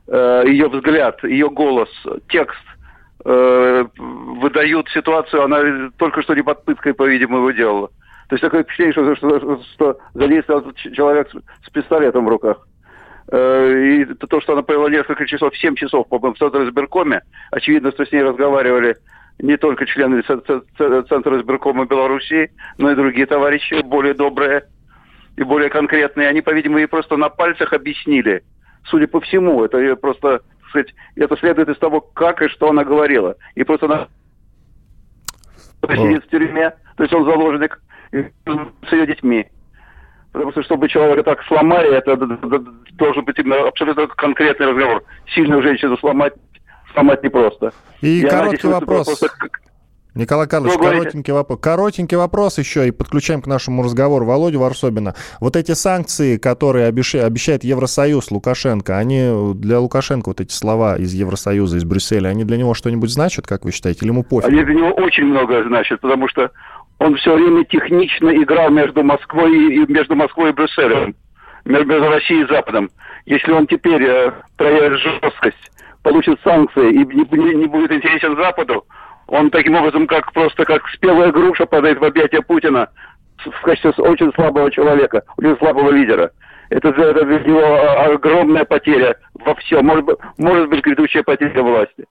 [0.08, 1.90] э, ее взгляд, ее голос,
[2.30, 2.64] текст
[3.24, 7.88] э, выдают ситуацию, она только что не под пыткой, по-видимому, его делала.
[8.28, 11.30] То есть такое впечатление, что, что, что, задействовал человек
[11.66, 12.58] с пистолетом в руках.
[13.32, 17.92] Э, и то, что она провела несколько часов, 7 часов, по-моему, в Центре избиркоме, очевидно,
[17.92, 18.98] что с ней разговаривали
[19.40, 24.66] не только члены Центра избиркома Беларуси, но и другие товарищи, более добрые
[25.36, 26.30] и более конкретные.
[26.30, 28.44] Они, по-видимому, ей просто на пальцах объяснили.
[28.86, 32.84] Судя по всему, это просто, так сказать, это следует из того, как и что она
[32.84, 33.36] говорила.
[33.56, 34.08] И просто она
[35.84, 39.48] сидит в тюрьме, то есть он заложник с ее детьми.
[40.36, 45.02] Потому что, чтобы человека так сломали, это должен быть именно абсолютно конкретный разговор.
[45.34, 46.34] Сильную женщину сломать,
[46.94, 47.72] сломать непросто.
[48.02, 49.06] И Я короткий надеюсь, вопрос.
[49.06, 49.30] Просто...
[50.14, 51.60] Николай Карлович, коротенький вопрос.
[51.62, 55.16] Коротенький вопрос еще и подключаем к нашему разговору Володю Варсобина.
[55.40, 61.78] Вот эти санкции, которые обещает Евросоюз Лукашенко, они для Лукашенко, вот эти слова из Евросоюза,
[61.78, 64.50] из Брюсселя, они для него что-нибудь значат, как вы считаете, или ему пофиг?
[64.50, 66.52] Они для него очень многое значат, потому что
[67.00, 71.16] он все время технично играл между Москвой и между Москвой и Брюсселем,
[71.66, 72.90] между Россией и Западом.
[73.26, 75.72] Если он теперь э, проявит жесткость,
[76.04, 78.86] получит санкции и не, не, не будет интересен Западу,
[79.28, 82.90] он таким образом как просто как спелая груша падает в объятия Путина
[83.44, 86.32] в качестве очень слабого человека, очень слабого лидера.
[86.70, 90.06] Это, для него огромная потеря во всем, может
[90.38, 92.06] может быть грядущая потеря власти.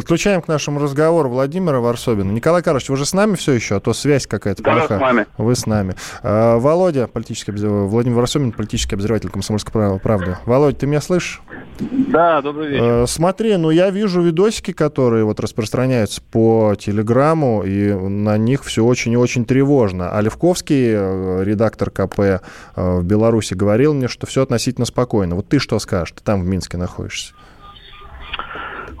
[0.00, 2.30] Подключаем к нашему разговору Владимира Варсобина.
[2.30, 4.98] Николай Карлович, вы же с нами все еще, а то связь какая-то да, плохая.
[4.98, 5.26] с вами.
[5.36, 5.94] Вы с нами.
[6.22, 10.38] А, Володя, политический Владимир Варсобин, политический обозреватель комсомольской правды.
[10.46, 11.42] Володя, ты меня слышишь?
[11.78, 12.82] Да, добрый вечер.
[12.82, 18.82] А, смотри, ну я вижу видосики, которые вот распространяются по Телеграму, и на них все
[18.82, 20.16] очень и очень тревожно.
[20.16, 22.40] А Левковский, э, редактор КП э,
[22.74, 25.34] в Беларуси, говорил мне, что все относительно спокойно.
[25.36, 26.12] Вот ты что скажешь?
[26.12, 27.34] Ты там в Минске находишься.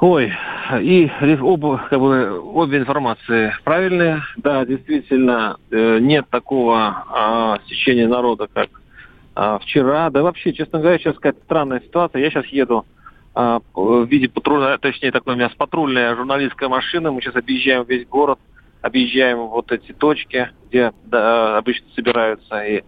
[0.02, 0.32] Ой,
[0.78, 4.22] и оба, как бы, обе информации правильные.
[4.36, 8.68] Да, действительно, э, нет такого а, стечения народа, как
[9.34, 10.10] а, вчера.
[10.10, 12.22] Да вообще, честно говоря, сейчас какая-то странная ситуация.
[12.22, 12.84] Я сейчас еду
[13.34, 17.10] а, в виде патруля, точнее, такой у меня с патрульная журналистская машина.
[17.10, 18.38] Мы сейчас объезжаем весь город,
[18.82, 22.82] объезжаем вот эти точки, где обычно собираются и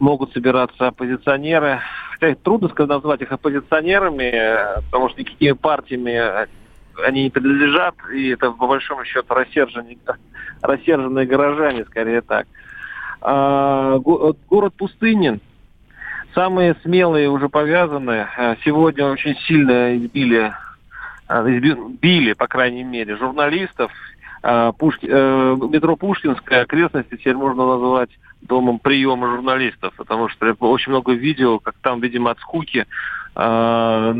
[0.00, 1.80] могут собираться оппозиционеры
[2.20, 6.48] хотя трудно сказать, назвать их оппозиционерами, потому что никакими партиями
[7.04, 9.98] они не принадлежат, и это по большому счету рассерженные,
[10.62, 12.46] рассерженные горожане, скорее так.
[13.20, 15.40] А, город Пустынин.
[16.34, 18.26] Самые смелые уже повязаны.
[18.36, 20.52] А, сегодня очень сильно избили,
[21.26, 23.90] а, избили, по крайней мере, журналистов.
[24.42, 30.90] А, Пушки, э, метро Пушкинская окрестности теперь можно назвать домом приема журналистов, потому что очень
[30.90, 32.86] много видео, как там, видимо, от скуки
[33.34, 34.12] э,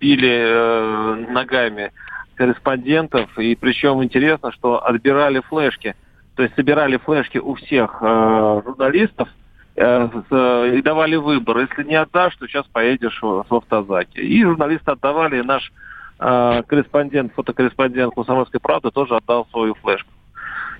[0.00, 1.92] били э, ногами
[2.34, 5.94] корреспондентов, и причем интересно, что отбирали флешки,
[6.36, 9.28] то есть собирали флешки у всех э, журналистов
[9.76, 11.58] э, и давали выбор.
[11.58, 14.22] Если не отдашь, то сейчас поедешь в автозаке.
[14.22, 15.70] И журналисты отдавали, и наш
[16.18, 20.10] э, корреспондент, фотокорреспондент «Комсомольской правды» тоже отдал свою флешку.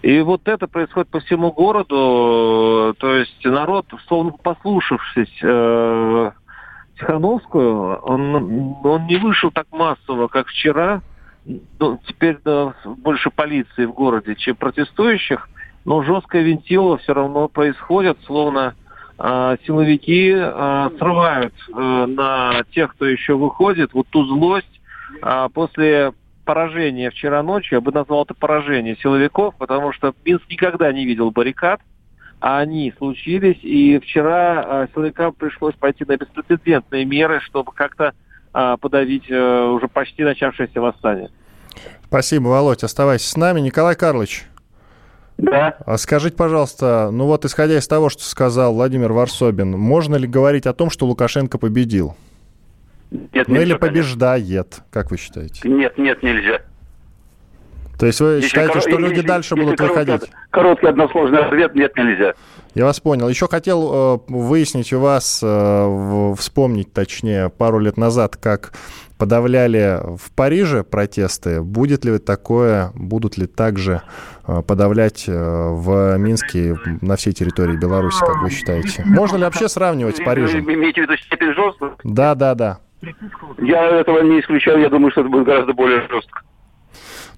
[0.03, 2.95] И вот это происходит по всему городу.
[2.99, 6.31] То есть народ, словно послушавшись э,
[6.99, 11.03] Тихановскую, он, он не вышел так массово, как вчера.
[11.79, 15.49] Ну, теперь да, больше полиции в городе, чем протестующих.
[15.85, 18.75] Но жесткое вентило все равно происходит, словно
[19.19, 24.81] э, силовики э, срывают э, на тех, кто еще выходит, вот ту злость
[25.23, 26.13] э, после
[26.51, 31.31] поражение вчера ночью, я бы назвал это поражение силовиков, потому что Минск никогда не видел
[31.31, 31.81] баррикад,
[32.41, 38.15] а они случились, и вчера э, силовикам пришлось пойти на беспрецедентные меры, чтобы как-то
[38.53, 41.31] э, подавить э, уже почти начавшееся восстание.
[42.07, 42.83] Спасибо, Володь.
[42.83, 43.61] Оставайся с нами.
[43.61, 44.45] Николай Карлович.
[45.39, 45.77] Да.
[45.87, 50.67] А скажите, пожалуйста, ну вот исходя из того, что сказал Владимир Варсобин, можно ли говорить
[50.67, 52.17] о том, что Лукашенко победил?
[53.11, 55.69] Нет, ну или побеждает, как вы считаете?
[55.69, 56.61] Нет, нет, нельзя.
[57.99, 58.83] То есть вы если считаете, кор...
[58.83, 60.31] что люди если, дальше если будут короткий, выходить?
[60.51, 62.33] Короткий односложный ответ– нет, нельзя.
[62.75, 63.29] Я вас понял.
[63.29, 68.73] Еще хотел э, выяснить у вас, э, вспомнить точнее, пару лет назад, как
[69.19, 71.61] подавляли в Париже протесты.
[71.61, 74.01] Будет ли такое, будут ли также
[74.47, 79.03] э, подавлять э, в Минске на всей территории Беларуси, как вы считаете?
[79.05, 80.61] Можно ли вообще сравнивать с Парижем?
[80.61, 81.99] Имеете в виду степень жесткости?
[82.03, 82.79] Да, да, да.
[83.59, 86.43] Я этого не исключаю, я думаю, что это будет гораздо более жестко.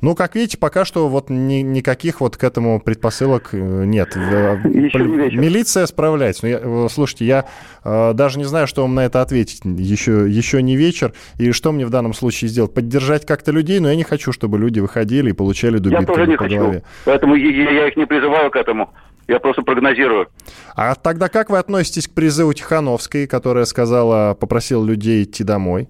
[0.03, 4.17] Ну, как видите, пока что вот ни, никаких вот к этому предпосылок э, нет.
[4.17, 6.45] Не Милиция справляется.
[6.45, 7.45] Ну, я, слушайте, я
[7.85, 9.61] э, даже не знаю, что вам на это ответить.
[9.65, 11.13] Еще, еще не вечер.
[11.39, 12.75] И что мне в данном случае сделать?
[12.75, 16.27] Поддержать как-то людей, но я не хочу, чтобы люди выходили и получали дубинками Я тоже
[16.27, 16.59] не по хочу.
[16.59, 16.83] голове.
[17.05, 18.93] Поэтому я, я их не призываю к этому.
[19.29, 20.29] Я просто прогнозирую.
[20.75, 25.89] А тогда как вы относитесь к призыву Тихановской, которая сказала, попросила людей идти домой?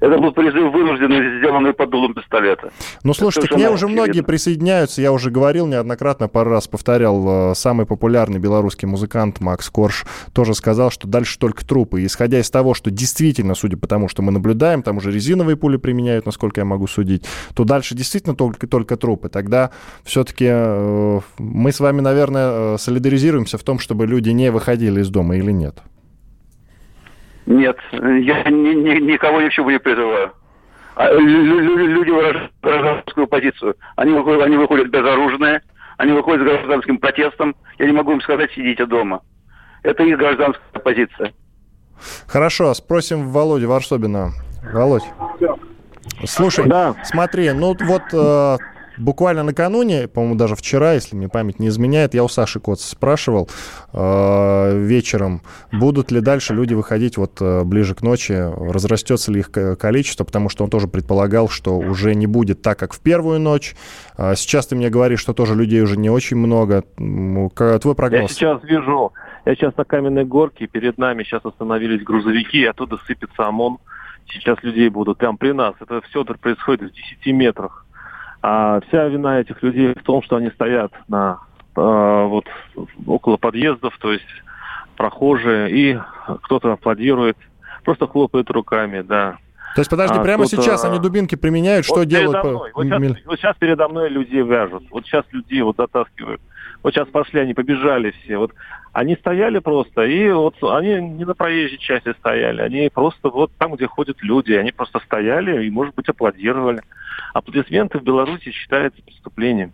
[0.00, 2.72] Это был призыв вынужденный, сделанный под дулом пистолета.
[3.04, 5.00] Ну, слушайте, к ней уже многие присоединяются.
[5.00, 10.54] Я уже говорил неоднократно, пару раз повторял, э, самый популярный белорусский музыкант Макс Корж тоже
[10.54, 12.02] сказал, что дальше только трупы.
[12.02, 15.56] И исходя из того, что действительно, судя по тому, что мы наблюдаем, там уже резиновые
[15.56, 19.28] пули применяют, насколько я могу судить, то дальше действительно только, только трупы.
[19.28, 19.70] Тогда
[20.04, 25.10] все-таки э, мы с вами, наверное, э, солидаризируемся в том, чтобы люди не выходили из
[25.10, 25.82] дома или нет?
[27.46, 30.32] Нет, я ни, ни, никого ни к чему не призываю.
[30.94, 33.74] А люди выражают гражданскую позицию.
[33.96, 35.62] Они выходят, они выходят безоружные,
[35.96, 37.56] они выходят с гражданским протестом.
[37.78, 39.22] Я не могу им сказать, сидите дома.
[39.82, 41.32] Это их гражданская позиция.
[42.26, 44.32] Хорошо, спросим Володю Варсобина.
[44.72, 45.04] Володь.
[46.24, 46.94] Слушай, да.
[47.04, 48.58] смотри, ну вот э,
[48.98, 53.48] буквально накануне, по-моему, даже вчера, если мне память не изменяет, я у Саши Коц спрашивал
[53.92, 59.50] э, вечером, будут ли дальше люди выходить вот э, ближе к ночи, разрастется ли их
[59.78, 63.74] количество, потому что он тоже предполагал, что уже не будет так, как в первую ночь.
[64.16, 66.82] Э, сейчас ты мне говоришь, что тоже людей уже не очень много.
[66.82, 68.22] Твой прогноз?
[68.22, 69.12] Я сейчас вижу,
[69.44, 73.78] я сейчас на каменной горке, перед нами сейчас остановились грузовики, и оттуда сыпется ОМОН.
[74.30, 75.74] Сейчас людей будут прямо при нас.
[75.80, 77.84] Это все происходит в 10 метрах.
[78.42, 81.38] А вся вина этих людей в том, что они стоят на
[81.76, 82.44] э, вот
[83.06, 84.26] около подъездов, то есть
[84.96, 85.98] прохожие, и
[86.42, 87.36] кто-то аплодирует,
[87.84, 89.38] просто хлопает руками, да.
[89.74, 92.44] То есть, подожди, а, прямо сейчас они дубинки применяют, что вот делают?
[92.44, 92.72] Мной.
[92.74, 96.42] Вот, сейчас, вот сейчас передо мной людей вяжут, вот сейчас людей вот затаскивают.
[96.82, 98.36] Вот сейчас пошли, они побежали все.
[98.38, 98.52] Вот
[98.92, 103.74] они стояли просто, и вот они не на проезжей части стояли, они просто вот там,
[103.74, 106.82] где ходят люди, они просто стояли и, может быть, аплодировали.
[107.32, 109.72] Аплодисменты в Беларуси считаются преступлением.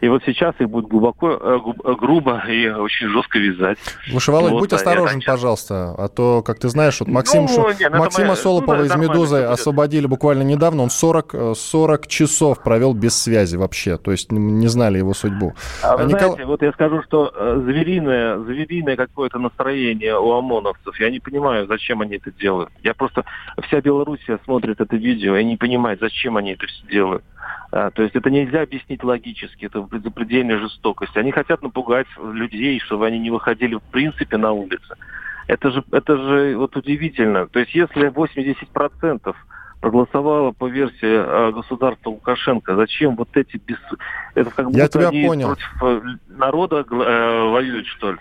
[0.00, 3.78] И вот сейчас их будет глубоко, э, э, грубо и очень жестко вязать.
[4.10, 5.32] Слушай, Володь, вот, будь осторожен, это...
[5.32, 7.68] пожалуйста, а то, как ты знаешь, вот Максим, ну, Шу...
[7.78, 8.36] нет, Максима моя...
[8.36, 13.16] Солопова ну, да, из «Медузы» освободили буквально недавно, он 40, 40 э, часов провел без
[13.16, 15.54] связи вообще, то есть не знали его судьбу.
[15.82, 16.18] А, а вы Никол...
[16.18, 17.32] знаете, вот я скажу, что
[17.64, 22.70] звериное, звериное какое-то настроение у ОМОНовцев, я не понимаю, зачем они это делают.
[22.82, 23.24] Я просто,
[23.66, 27.24] вся Белоруссия смотрит это видео, и не понимает, зачем они это все делают.
[27.72, 31.16] А, то есть это нельзя объяснить логически, это запредельная жестокость.
[31.16, 34.94] Они хотят напугать людей, чтобы они не выходили в принципе на улицы.
[35.48, 37.46] Это же, это же вот удивительно.
[37.46, 39.34] То есть если 80%
[39.80, 43.76] проголосовало по версии э, государства Лукашенко, зачем вот эти без...
[44.34, 45.46] Это как будто Я тебя они понял.
[45.48, 48.18] против э, народа э, воюют, что ли?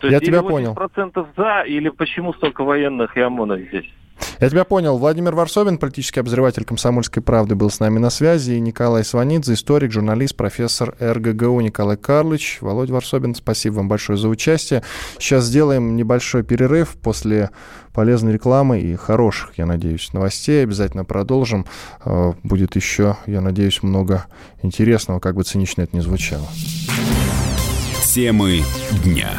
[0.00, 0.74] То есть Я тебя понял.
[0.74, 3.90] процентов за, или почему столько военных и ОМОНов здесь?
[4.40, 4.98] Я тебя понял.
[4.98, 8.52] Владимир Варсобин, политический обозреватель «Комсомольской правды», был с нами на связи.
[8.52, 12.58] И Николай Сванидзе, историк, журналист, профессор РГГУ Николай Карлович.
[12.60, 14.82] Володь Варсобин, спасибо вам большое за участие.
[15.18, 17.50] Сейчас сделаем небольшой перерыв после
[17.92, 20.62] полезной рекламы и хороших, я надеюсь, новостей.
[20.62, 21.66] Обязательно продолжим.
[22.04, 24.26] Э, будет еще, я надеюсь, много
[24.62, 26.46] интересного, как бы цинично это ни звучало.
[28.04, 28.62] Темы
[29.04, 29.30] дня.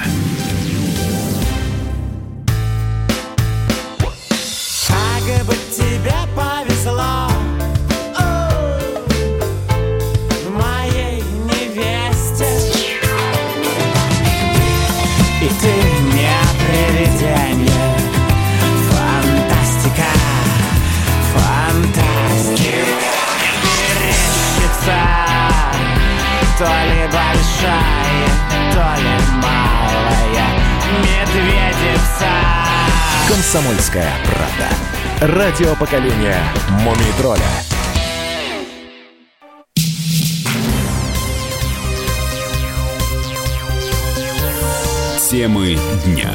[27.62, 30.48] Большая, то ли малая
[31.02, 32.28] медведица
[33.28, 35.36] Комсомольская правда.
[35.36, 37.42] Радио поколения Мумий тролля.
[45.30, 46.34] Темы дня.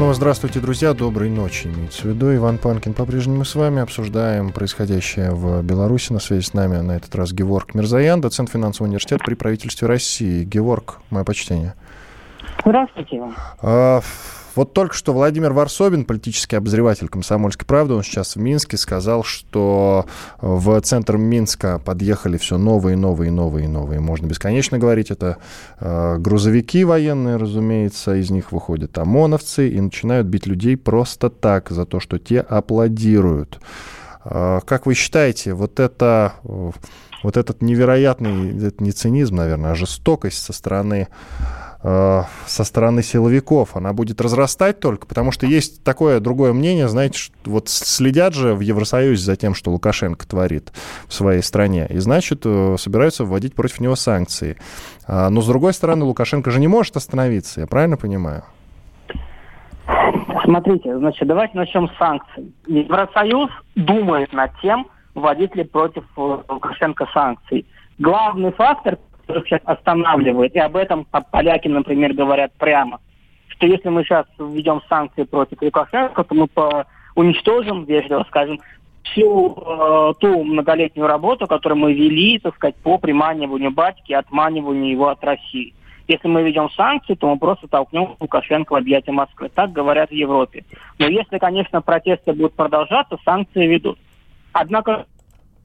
[0.00, 0.94] Снова здравствуйте, друзья.
[0.94, 2.34] Доброй ночи, имеется в виду.
[2.34, 3.82] Иван Панкин по-прежнему с вами.
[3.82, 6.14] Обсуждаем происходящее в Беларуси.
[6.14, 10.44] На связи с нами на этот раз Геворг Мирзаян, доцент финансового университета при правительстве России.
[10.44, 11.74] Геворг, мое почтение.
[12.64, 13.22] Здравствуйте.
[13.60, 14.00] А,
[14.54, 20.06] вот только что Владимир Варсобин, политический обозреватель «Комсомольской правды», он сейчас в Минске, сказал, что
[20.40, 24.00] в центр Минска подъехали все новые, новые, новые, новые.
[24.00, 25.10] Можно бесконечно говорить.
[25.10, 25.38] Это
[25.78, 31.86] э, грузовики военные, разумеется, из них выходят ОМОНовцы и начинают бить людей просто так, за
[31.86, 33.60] то, что те аплодируют.
[34.22, 40.52] Как вы считаете, вот это вот этот невероятный, это не цинизм, наверное, а жестокость со
[40.52, 41.08] стороны
[41.50, 47.32] Э, со стороны силовиков, она будет разрастать только, потому что есть такое другое мнение, знаете,
[47.46, 50.72] вот следят же в Евросоюзе за тем, что Лукашенко творит
[51.08, 54.58] в своей стране, и значит э, собираются вводить против него санкции.
[55.06, 58.44] А, но с другой стороны, Лукашенко же не может остановиться, я правильно понимаю?
[60.44, 62.52] Смотрите, значит, давайте начнем с санкций.
[62.66, 67.64] Евросоюз думает над тем, вводить ли против э, Лукашенко санкции.
[67.98, 68.98] Главный фактор,
[69.30, 70.54] которых сейчас останавливает.
[70.54, 73.00] И об этом поляки, например, говорят прямо.
[73.48, 78.60] Что если мы сейчас введем санкции против Лукашенко, то мы по уничтожим, вежливо скажем,
[79.02, 85.08] всю э, ту многолетнюю работу, которую мы вели, так сказать, по приманиванию батьки, отманиванию его
[85.08, 85.74] от России.
[86.06, 89.48] Если мы ведем санкции, то мы просто толкнем Лукашенко в объятия Москвы.
[89.54, 90.64] Так говорят в Европе.
[90.98, 93.98] Но если, конечно, протесты будут продолжаться, санкции ведут.
[94.52, 95.06] Однако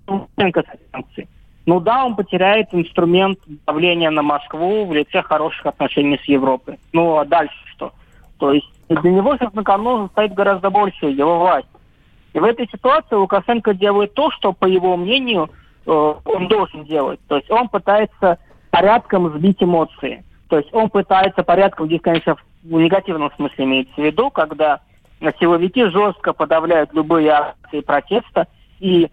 [0.07, 1.27] Лукашенко санкции.
[1.65, 6.79] Ну да, он потеряет инструмент давления на Москву в лице хороших отношений с Европой.
[6.93, 7.91] Ну а дальше что?
[8.37, 11.67] То есть для него сейчас на кону стоит гораздо больше его власть.
[12.33, 15.49] И в этой ситуации Лукашенко делает то, что, по его мнению,
[15.85, 17.19] э, он должен делать.
[17.27, 18.37] То есть он пытается
[18.69, 20.23] порядком сбить эмоции.
[20.49, 24.81] То есть он пытается порядком, здесь, конечно, в негативном смысле имеется в виду, когда
[25.39, 28.47] силовики жестко подавляют любые акции протеста
[28.79, 29.09] и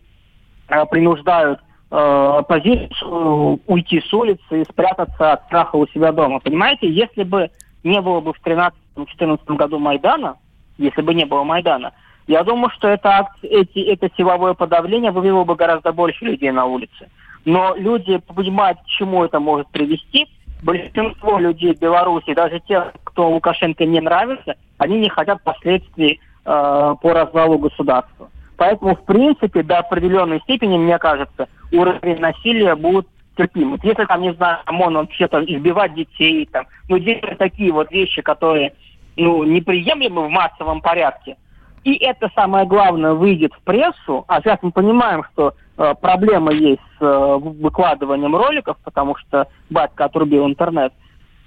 [0.68, 1.60] э, принуждают
[1.92, 6.40] оппозицию уйти с улицы и спрятаться от страха у себя дома.
[6.40, 7.50] Понимаете, если бы
[7.84, 10.36] не было бы в 2013-2014 году Майдана,
[10.78, 11.92] если бы не было Майдана,
[12.26, 17.10] я думаю, что это, эти, это силовое подавление вывело бы гораздо больше людей на улице.
[17.44, 20.28] Но люди понимают, к чему это может привести.
[20.62, 26.94] Большинство людей в Беларуси, даже те, кто Лукашенко не нравится, они не хотят последствий э,
[27.02, 28.30] по развалу государства.
[28.56, 33.80] Поэтому, в принципе, до определенной степени, мне кажется, уровень насилия будет терпимым.
[33.82, 38.74] Если там, не знаю, ОМОН вообще-то избивать детей, там, ну, делать такие вот вещи, которые,
[39.16, 41.36] ну, неприемлемы в массовом порядке,
[41.84, 46.82] и это самое главное выйдет в прессу, а сейчас мы понимаем, что э, проблема есть
[46.98, 50.92] с э, выкладыванием роликов, потому что батька отрубил интернет,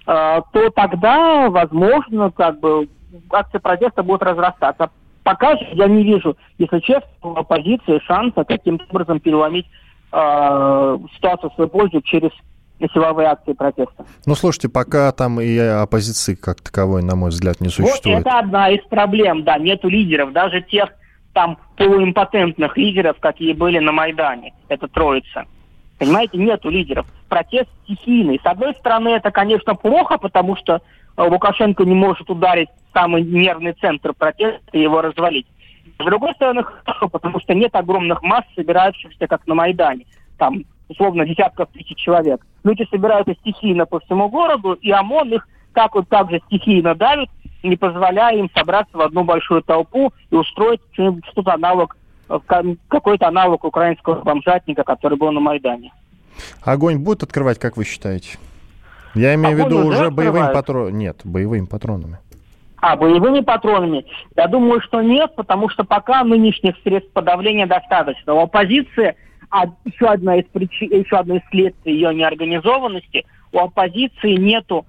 [0.07, 2.89] э, то тогда, возможно, как бы
[3.31, 4.89] акции протеста будут разрастаться.
[5.25, 9.65] Пока же я не вижу, если честно, оппозиции шанса каким-то образом переломить
[10.11, 12.29] э, ситуацию в свою пользу через
[12.93, 14.05] силовые акции протеста.
[14.27, 18.17] Ну, слушайте, пока там и оппозиции как таковой, на мой взгляд, не существует.
[18.17, 20.89] Вот это одна из проблем, да, нету лидеров, даже тех
[21.33, 25.45] там полуимпотентных лидеров, какие были на Майдане, это троица.
[25.97, 27.07] Понимаете, нету лидеров.
[27.29, 28.39] Протест стихийный.
[28.43, 30.83] С одной стороны, это, конечно, плохо, потому что
[31.17, 35.47] Лукашенко не может ударить самый нервный центр протеста и его развалить.
[35.99, 40.05] С другой стороны, хорошо, потому что нет огромных масс, собирающихся, как на Майдане.
[40.37, 42.45] Там, условно, десятков тысяч человек.
[42.63, 47.29] Люди собираются стихийно по всему городу, и ОМОН их так вот так же стихийно давит,
[47.63, 51.97] не позволяя им собраться в одну большую толпу и устроить что-то аналог,
[52.29, 52.39] э,
[52.87, 55.91] какой-то аналог украинского бомжатника, который был на Майдане.
[56.63, 58.37] Огонь будет открывать, как вы считаете?
[59.15, 60.95] Я имею в виду уже боевыми патронами.
[60.95, 62.19] Нет, боевыми патронами.
[62.77, 64.05] А, боевыми патронами?
[64.35, 68.33] Я думаю, что нет, потому что пока нынешних средств подавления достаточно.
[68.35, 69.15] У оппозиции,
[69.49, 74.85] а еще, одна из причин, еще одно из следствий ее неорганизованности, у оппозиции нету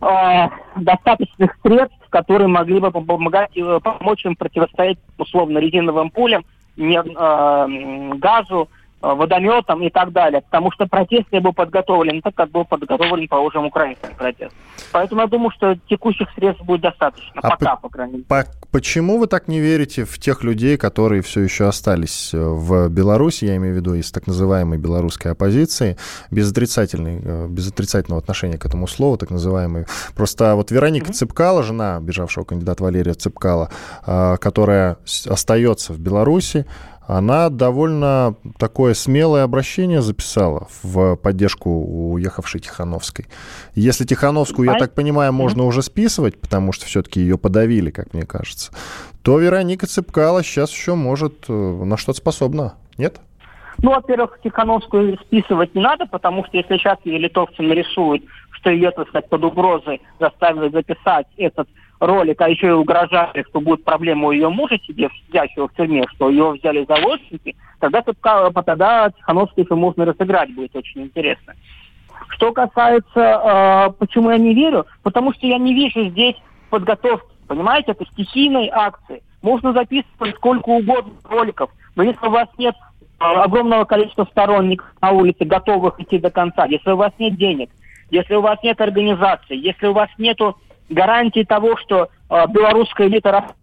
[0.00, 6.44] э, достаточных средств, которые могли бы помогать, э, помочь им противостоять условно резиновым пулям,
[6.76, 8.68] не, э, газу,
[9.00, 13.66] водометом и так далее, потому что протест не был подготовлен так, как был подготовлен, положим,
[13.66, 14.54] украинский протест.
[14.92, 18.24] Поэтому я думаю, что текущих средств будет достаточно, а пока, по, по крайней мере.
[18.24, 22.88] По почему вы так не верите в тех людей, которые все еще остались э, в
[22.88, 25.96] Беларуси, я имею в виду из так называемой белорусской оппозиции,
[26.30, 29.86] без, отрицательной, э, без отрицательного отношения к этому слову, так называемой.
[30.14, 31.14] Просто вот Вероника mm-hmm.
[31.14, 33.70] Цыпкала, жена бежавшего кандидата Валерия Цыпкала,
[34.04, 34.96] которая
[35.26, 36.66] остается в Беларуси,
[37.16, 43.26] она довольно такое смелое обращение записала в поддержку уехавшей Тихановской.
[43.74, 48.24] Если Тихановскую, я так понимаю, можно уже списывать, потому что все-таки ее подавили, как мне
[48.24, 48.72] кажется,
[49.22, 53.20] то Вероника Цыпкала сейчас еще может э, на что-то способна, нет?
[53.82, 58.90] Ну, во-первых, Тихановскую списывать не надо, потому что если сейчас ее литовцы нарисуют, что ее,
[58.92, 61.68] так сказать, под угрозой заставили записать этот
[62.00, 66.30] ролик, а еще и угрожали, что будет проблема у ее мужа сидящего в тюрьме, что
[66.30, 71.54] ее взяли заложники, тогда, тогда Тихановскую еще можно разыграть, будет очень интересно.
[72.30, 76.36] Что касается, э, почему я не верю, потому что я не вижу здесь
[76.70, 79.22] подготовки, понимаете, это стихийной акции.
[79.42, 82.74] Можно записывать сколько угодно роликов, Но если у вас нет
[83.18, 87.70] э, огромного количества сторонников на улице, готовых идти до конца, если у вас нет денег,
[88.10, 90.38] если у вас нет организации, если у вас нет
[90.90, 93.54] гарантии того, что э, белорусская элита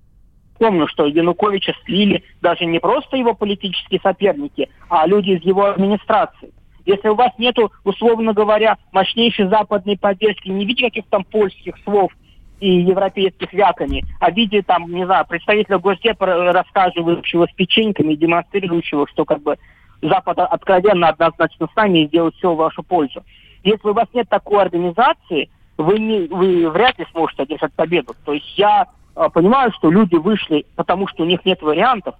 [0.59, 6.51] Помню, что Януковича слили даже не просто его политические соперники, а люди из его администрации.
[6.85, 11.75] Если у вас нету, условно говоря, мощнейшей западной поддержки, не в виде каких-то там польских
[11.83, 12.11] слов
[12.59, 19.07] и европейских вяканий, а в виде, там, не знаю, представителя Госдепа, рассказывающего с печеньками демонстрирующего,
[19.09, 19.57] что как бы
[20.01, 23.23] Запад откровенно однозначно с нами и сделает все в вашу пользу.
[23.63, 28.15] Если у вас нет такой организации, вы, не, вы вряд ли сможете одержать победу.
[28.25, 32.15] То есть я э, понимаю, что люди вышли, потому что у них нет вариантов,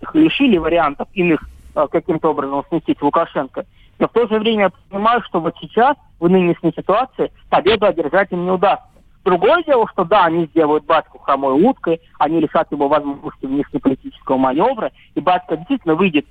[0.00, 1.42] их лишили вариантов иных
[1.74, 3.64] э, каким-то образом сместить Лукашенко.
[3.98, 8.32] Но в то же время я понимаю, что вот сейчас, в нынешней ситуации, победу одержать
[8.32, 8.86] им не удастся.
[9.24, 14.92] Другое дело, что да, они сделают батьку хромой уткой, они лишат его возможности внешнеполитического маневра,
[15.14, 16.26] и батька действительно выйдет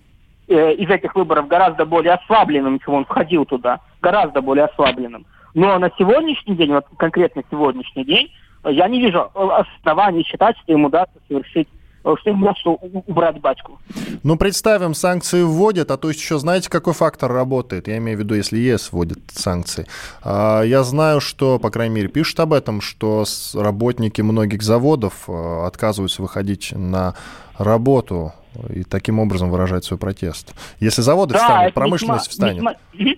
[0.47, 5.25] э, из этих выборов гораздо более ослабленным, чем он входил туда, гораздо более ослабленным.
[5.53, 8.31] Но на сегодняшний день, вот конкретно сегодняшний день,
[8.65, 11.67] я не вижу оснований считать, что ему удастся совершить
[12.01, 13.79] что им удастся убрать батьку.
[14.23, 17.87] Ну, представим, санкции вводят, а то есть еще знаете, какой фактор работает?
[17.87, 19.85] Я имею в виду, если ЕС вводит санкции.
[20.23, 26.21] А, я знаю, что, по крайней мере, пишут об этом, что работники многих заводов отказываются
[26.21, 27.15] выходить на
[27.57, 28.33] работу
[28.69, 30.53] и таким образом выражать свой протест.
[30.79, 32.77] Если заводы да, встанут, промышленность весьма, встанет.
[32.93, 33.15] Весьма,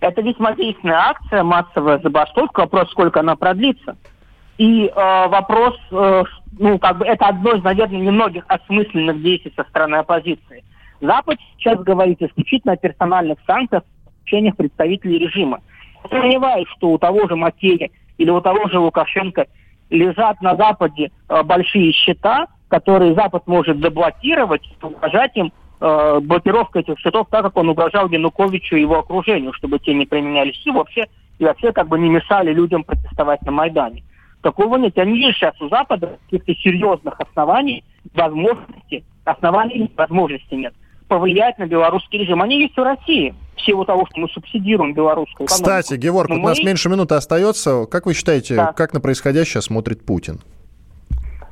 [0.00, 2.60] это весьма действенная акция, массовая забастовка.
[2.60, 3.96] Вопрос, сколько она продлится.
[4.58, 6.24] И э, вопрос, э,
[6.58, 10.64] ну, как бы это одно из, наверное, немногих осмысленных действий со стороны оппозиции.
[11.00, 15.60] Запад сейчас говорит исключительно о персональных санкциях в отношениях представителей режима.
[16.08, 19.46] Сомневаюсь, что у того же Макея или у того же Лукашенко
[19.90, 26.98] лежат на Западе э, большие счета, которые Запад может заблокировать, угрожать им э, блокировка этих
[26.98, 31.06] счетов так, как он угрожал Януковичу и его окружению, чтобы те не применяли силу вообще,
[31.38, 34.04] и вообще как бы не мешали людям протестовать на Майдане.
[34.42, 34.96] Такого нет.
[34.96, 40.74] Я не вижу сейчас у Запада каких-то серьезных оснований, возможностей, оснований возможности нет
[41.08, 42.42] повлиять на белорусский режим.
[42.42, 45.64] Они есть в России в силу того, что мы субсидируем белорусскую экономику.
[45.64, 46.44] Кстати, Геворг, вот мы...
[46.44, 47.86] у нас меньше минуты остается.
[47.86, 48.72] Как вы считаете, да.
[48.72, 50.40] как на происходящее смотрит Путин?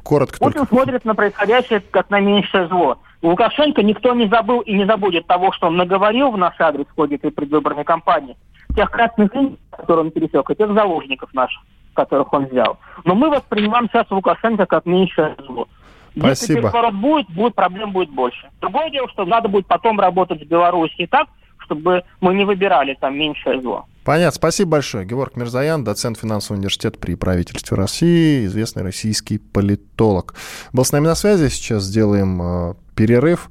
[0.02, 0.74] Коротко Путин только.
[0.74, 2.98] смотрит на происходящее как на меньшее зло.
[3.24, 6.94] Лукашенко никто не забыл и не забудет того, что он наговорил в наш адрес в
[6.94, 8.36] ходе этой предвыборной кампании.
[8.76, 11.62] Тех красных линий, которые он пересек, и тех заложников наших,
[11.94, 12.78] которых он взял.
[13.04, 15.66] Но мы воспринимаем сейчас Лукашенко как меньшее зло.
[16.10, 16.28] Спасибо.
[16.28, 18.50] Если переворот будет, будет, проблем будет больше.
[18.60, 23.16] Другое дело, что надо будет потом работать в Беларуси так, чтобы мы не выбирали там
[23.16, 23.86] меньшее зло.
[24.04, 24.36] Понятно.
[24.36, 25.06] Спасибо большое.
[25.06, 30.34] Георг Мирзаян, доцент финансового университета при правительстве России, известный российский политолог.
[30.72, 31.48] Был с нами на связи.
[31.48, 33.48] Сейчас сделаем э, перерыв.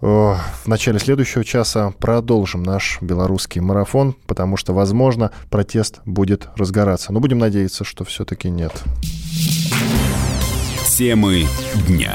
[0.00, 0.34] Э,
[0.64, 7.12] в начале следующего часа продолжим наш белорусский марафон, потому что, возможно, протест будет разгораться.
[7.12, 8.72] Но будем надеяться, что все-таки нет.
[10.88, 11.46] Темы
[11.86, 12.14] дня.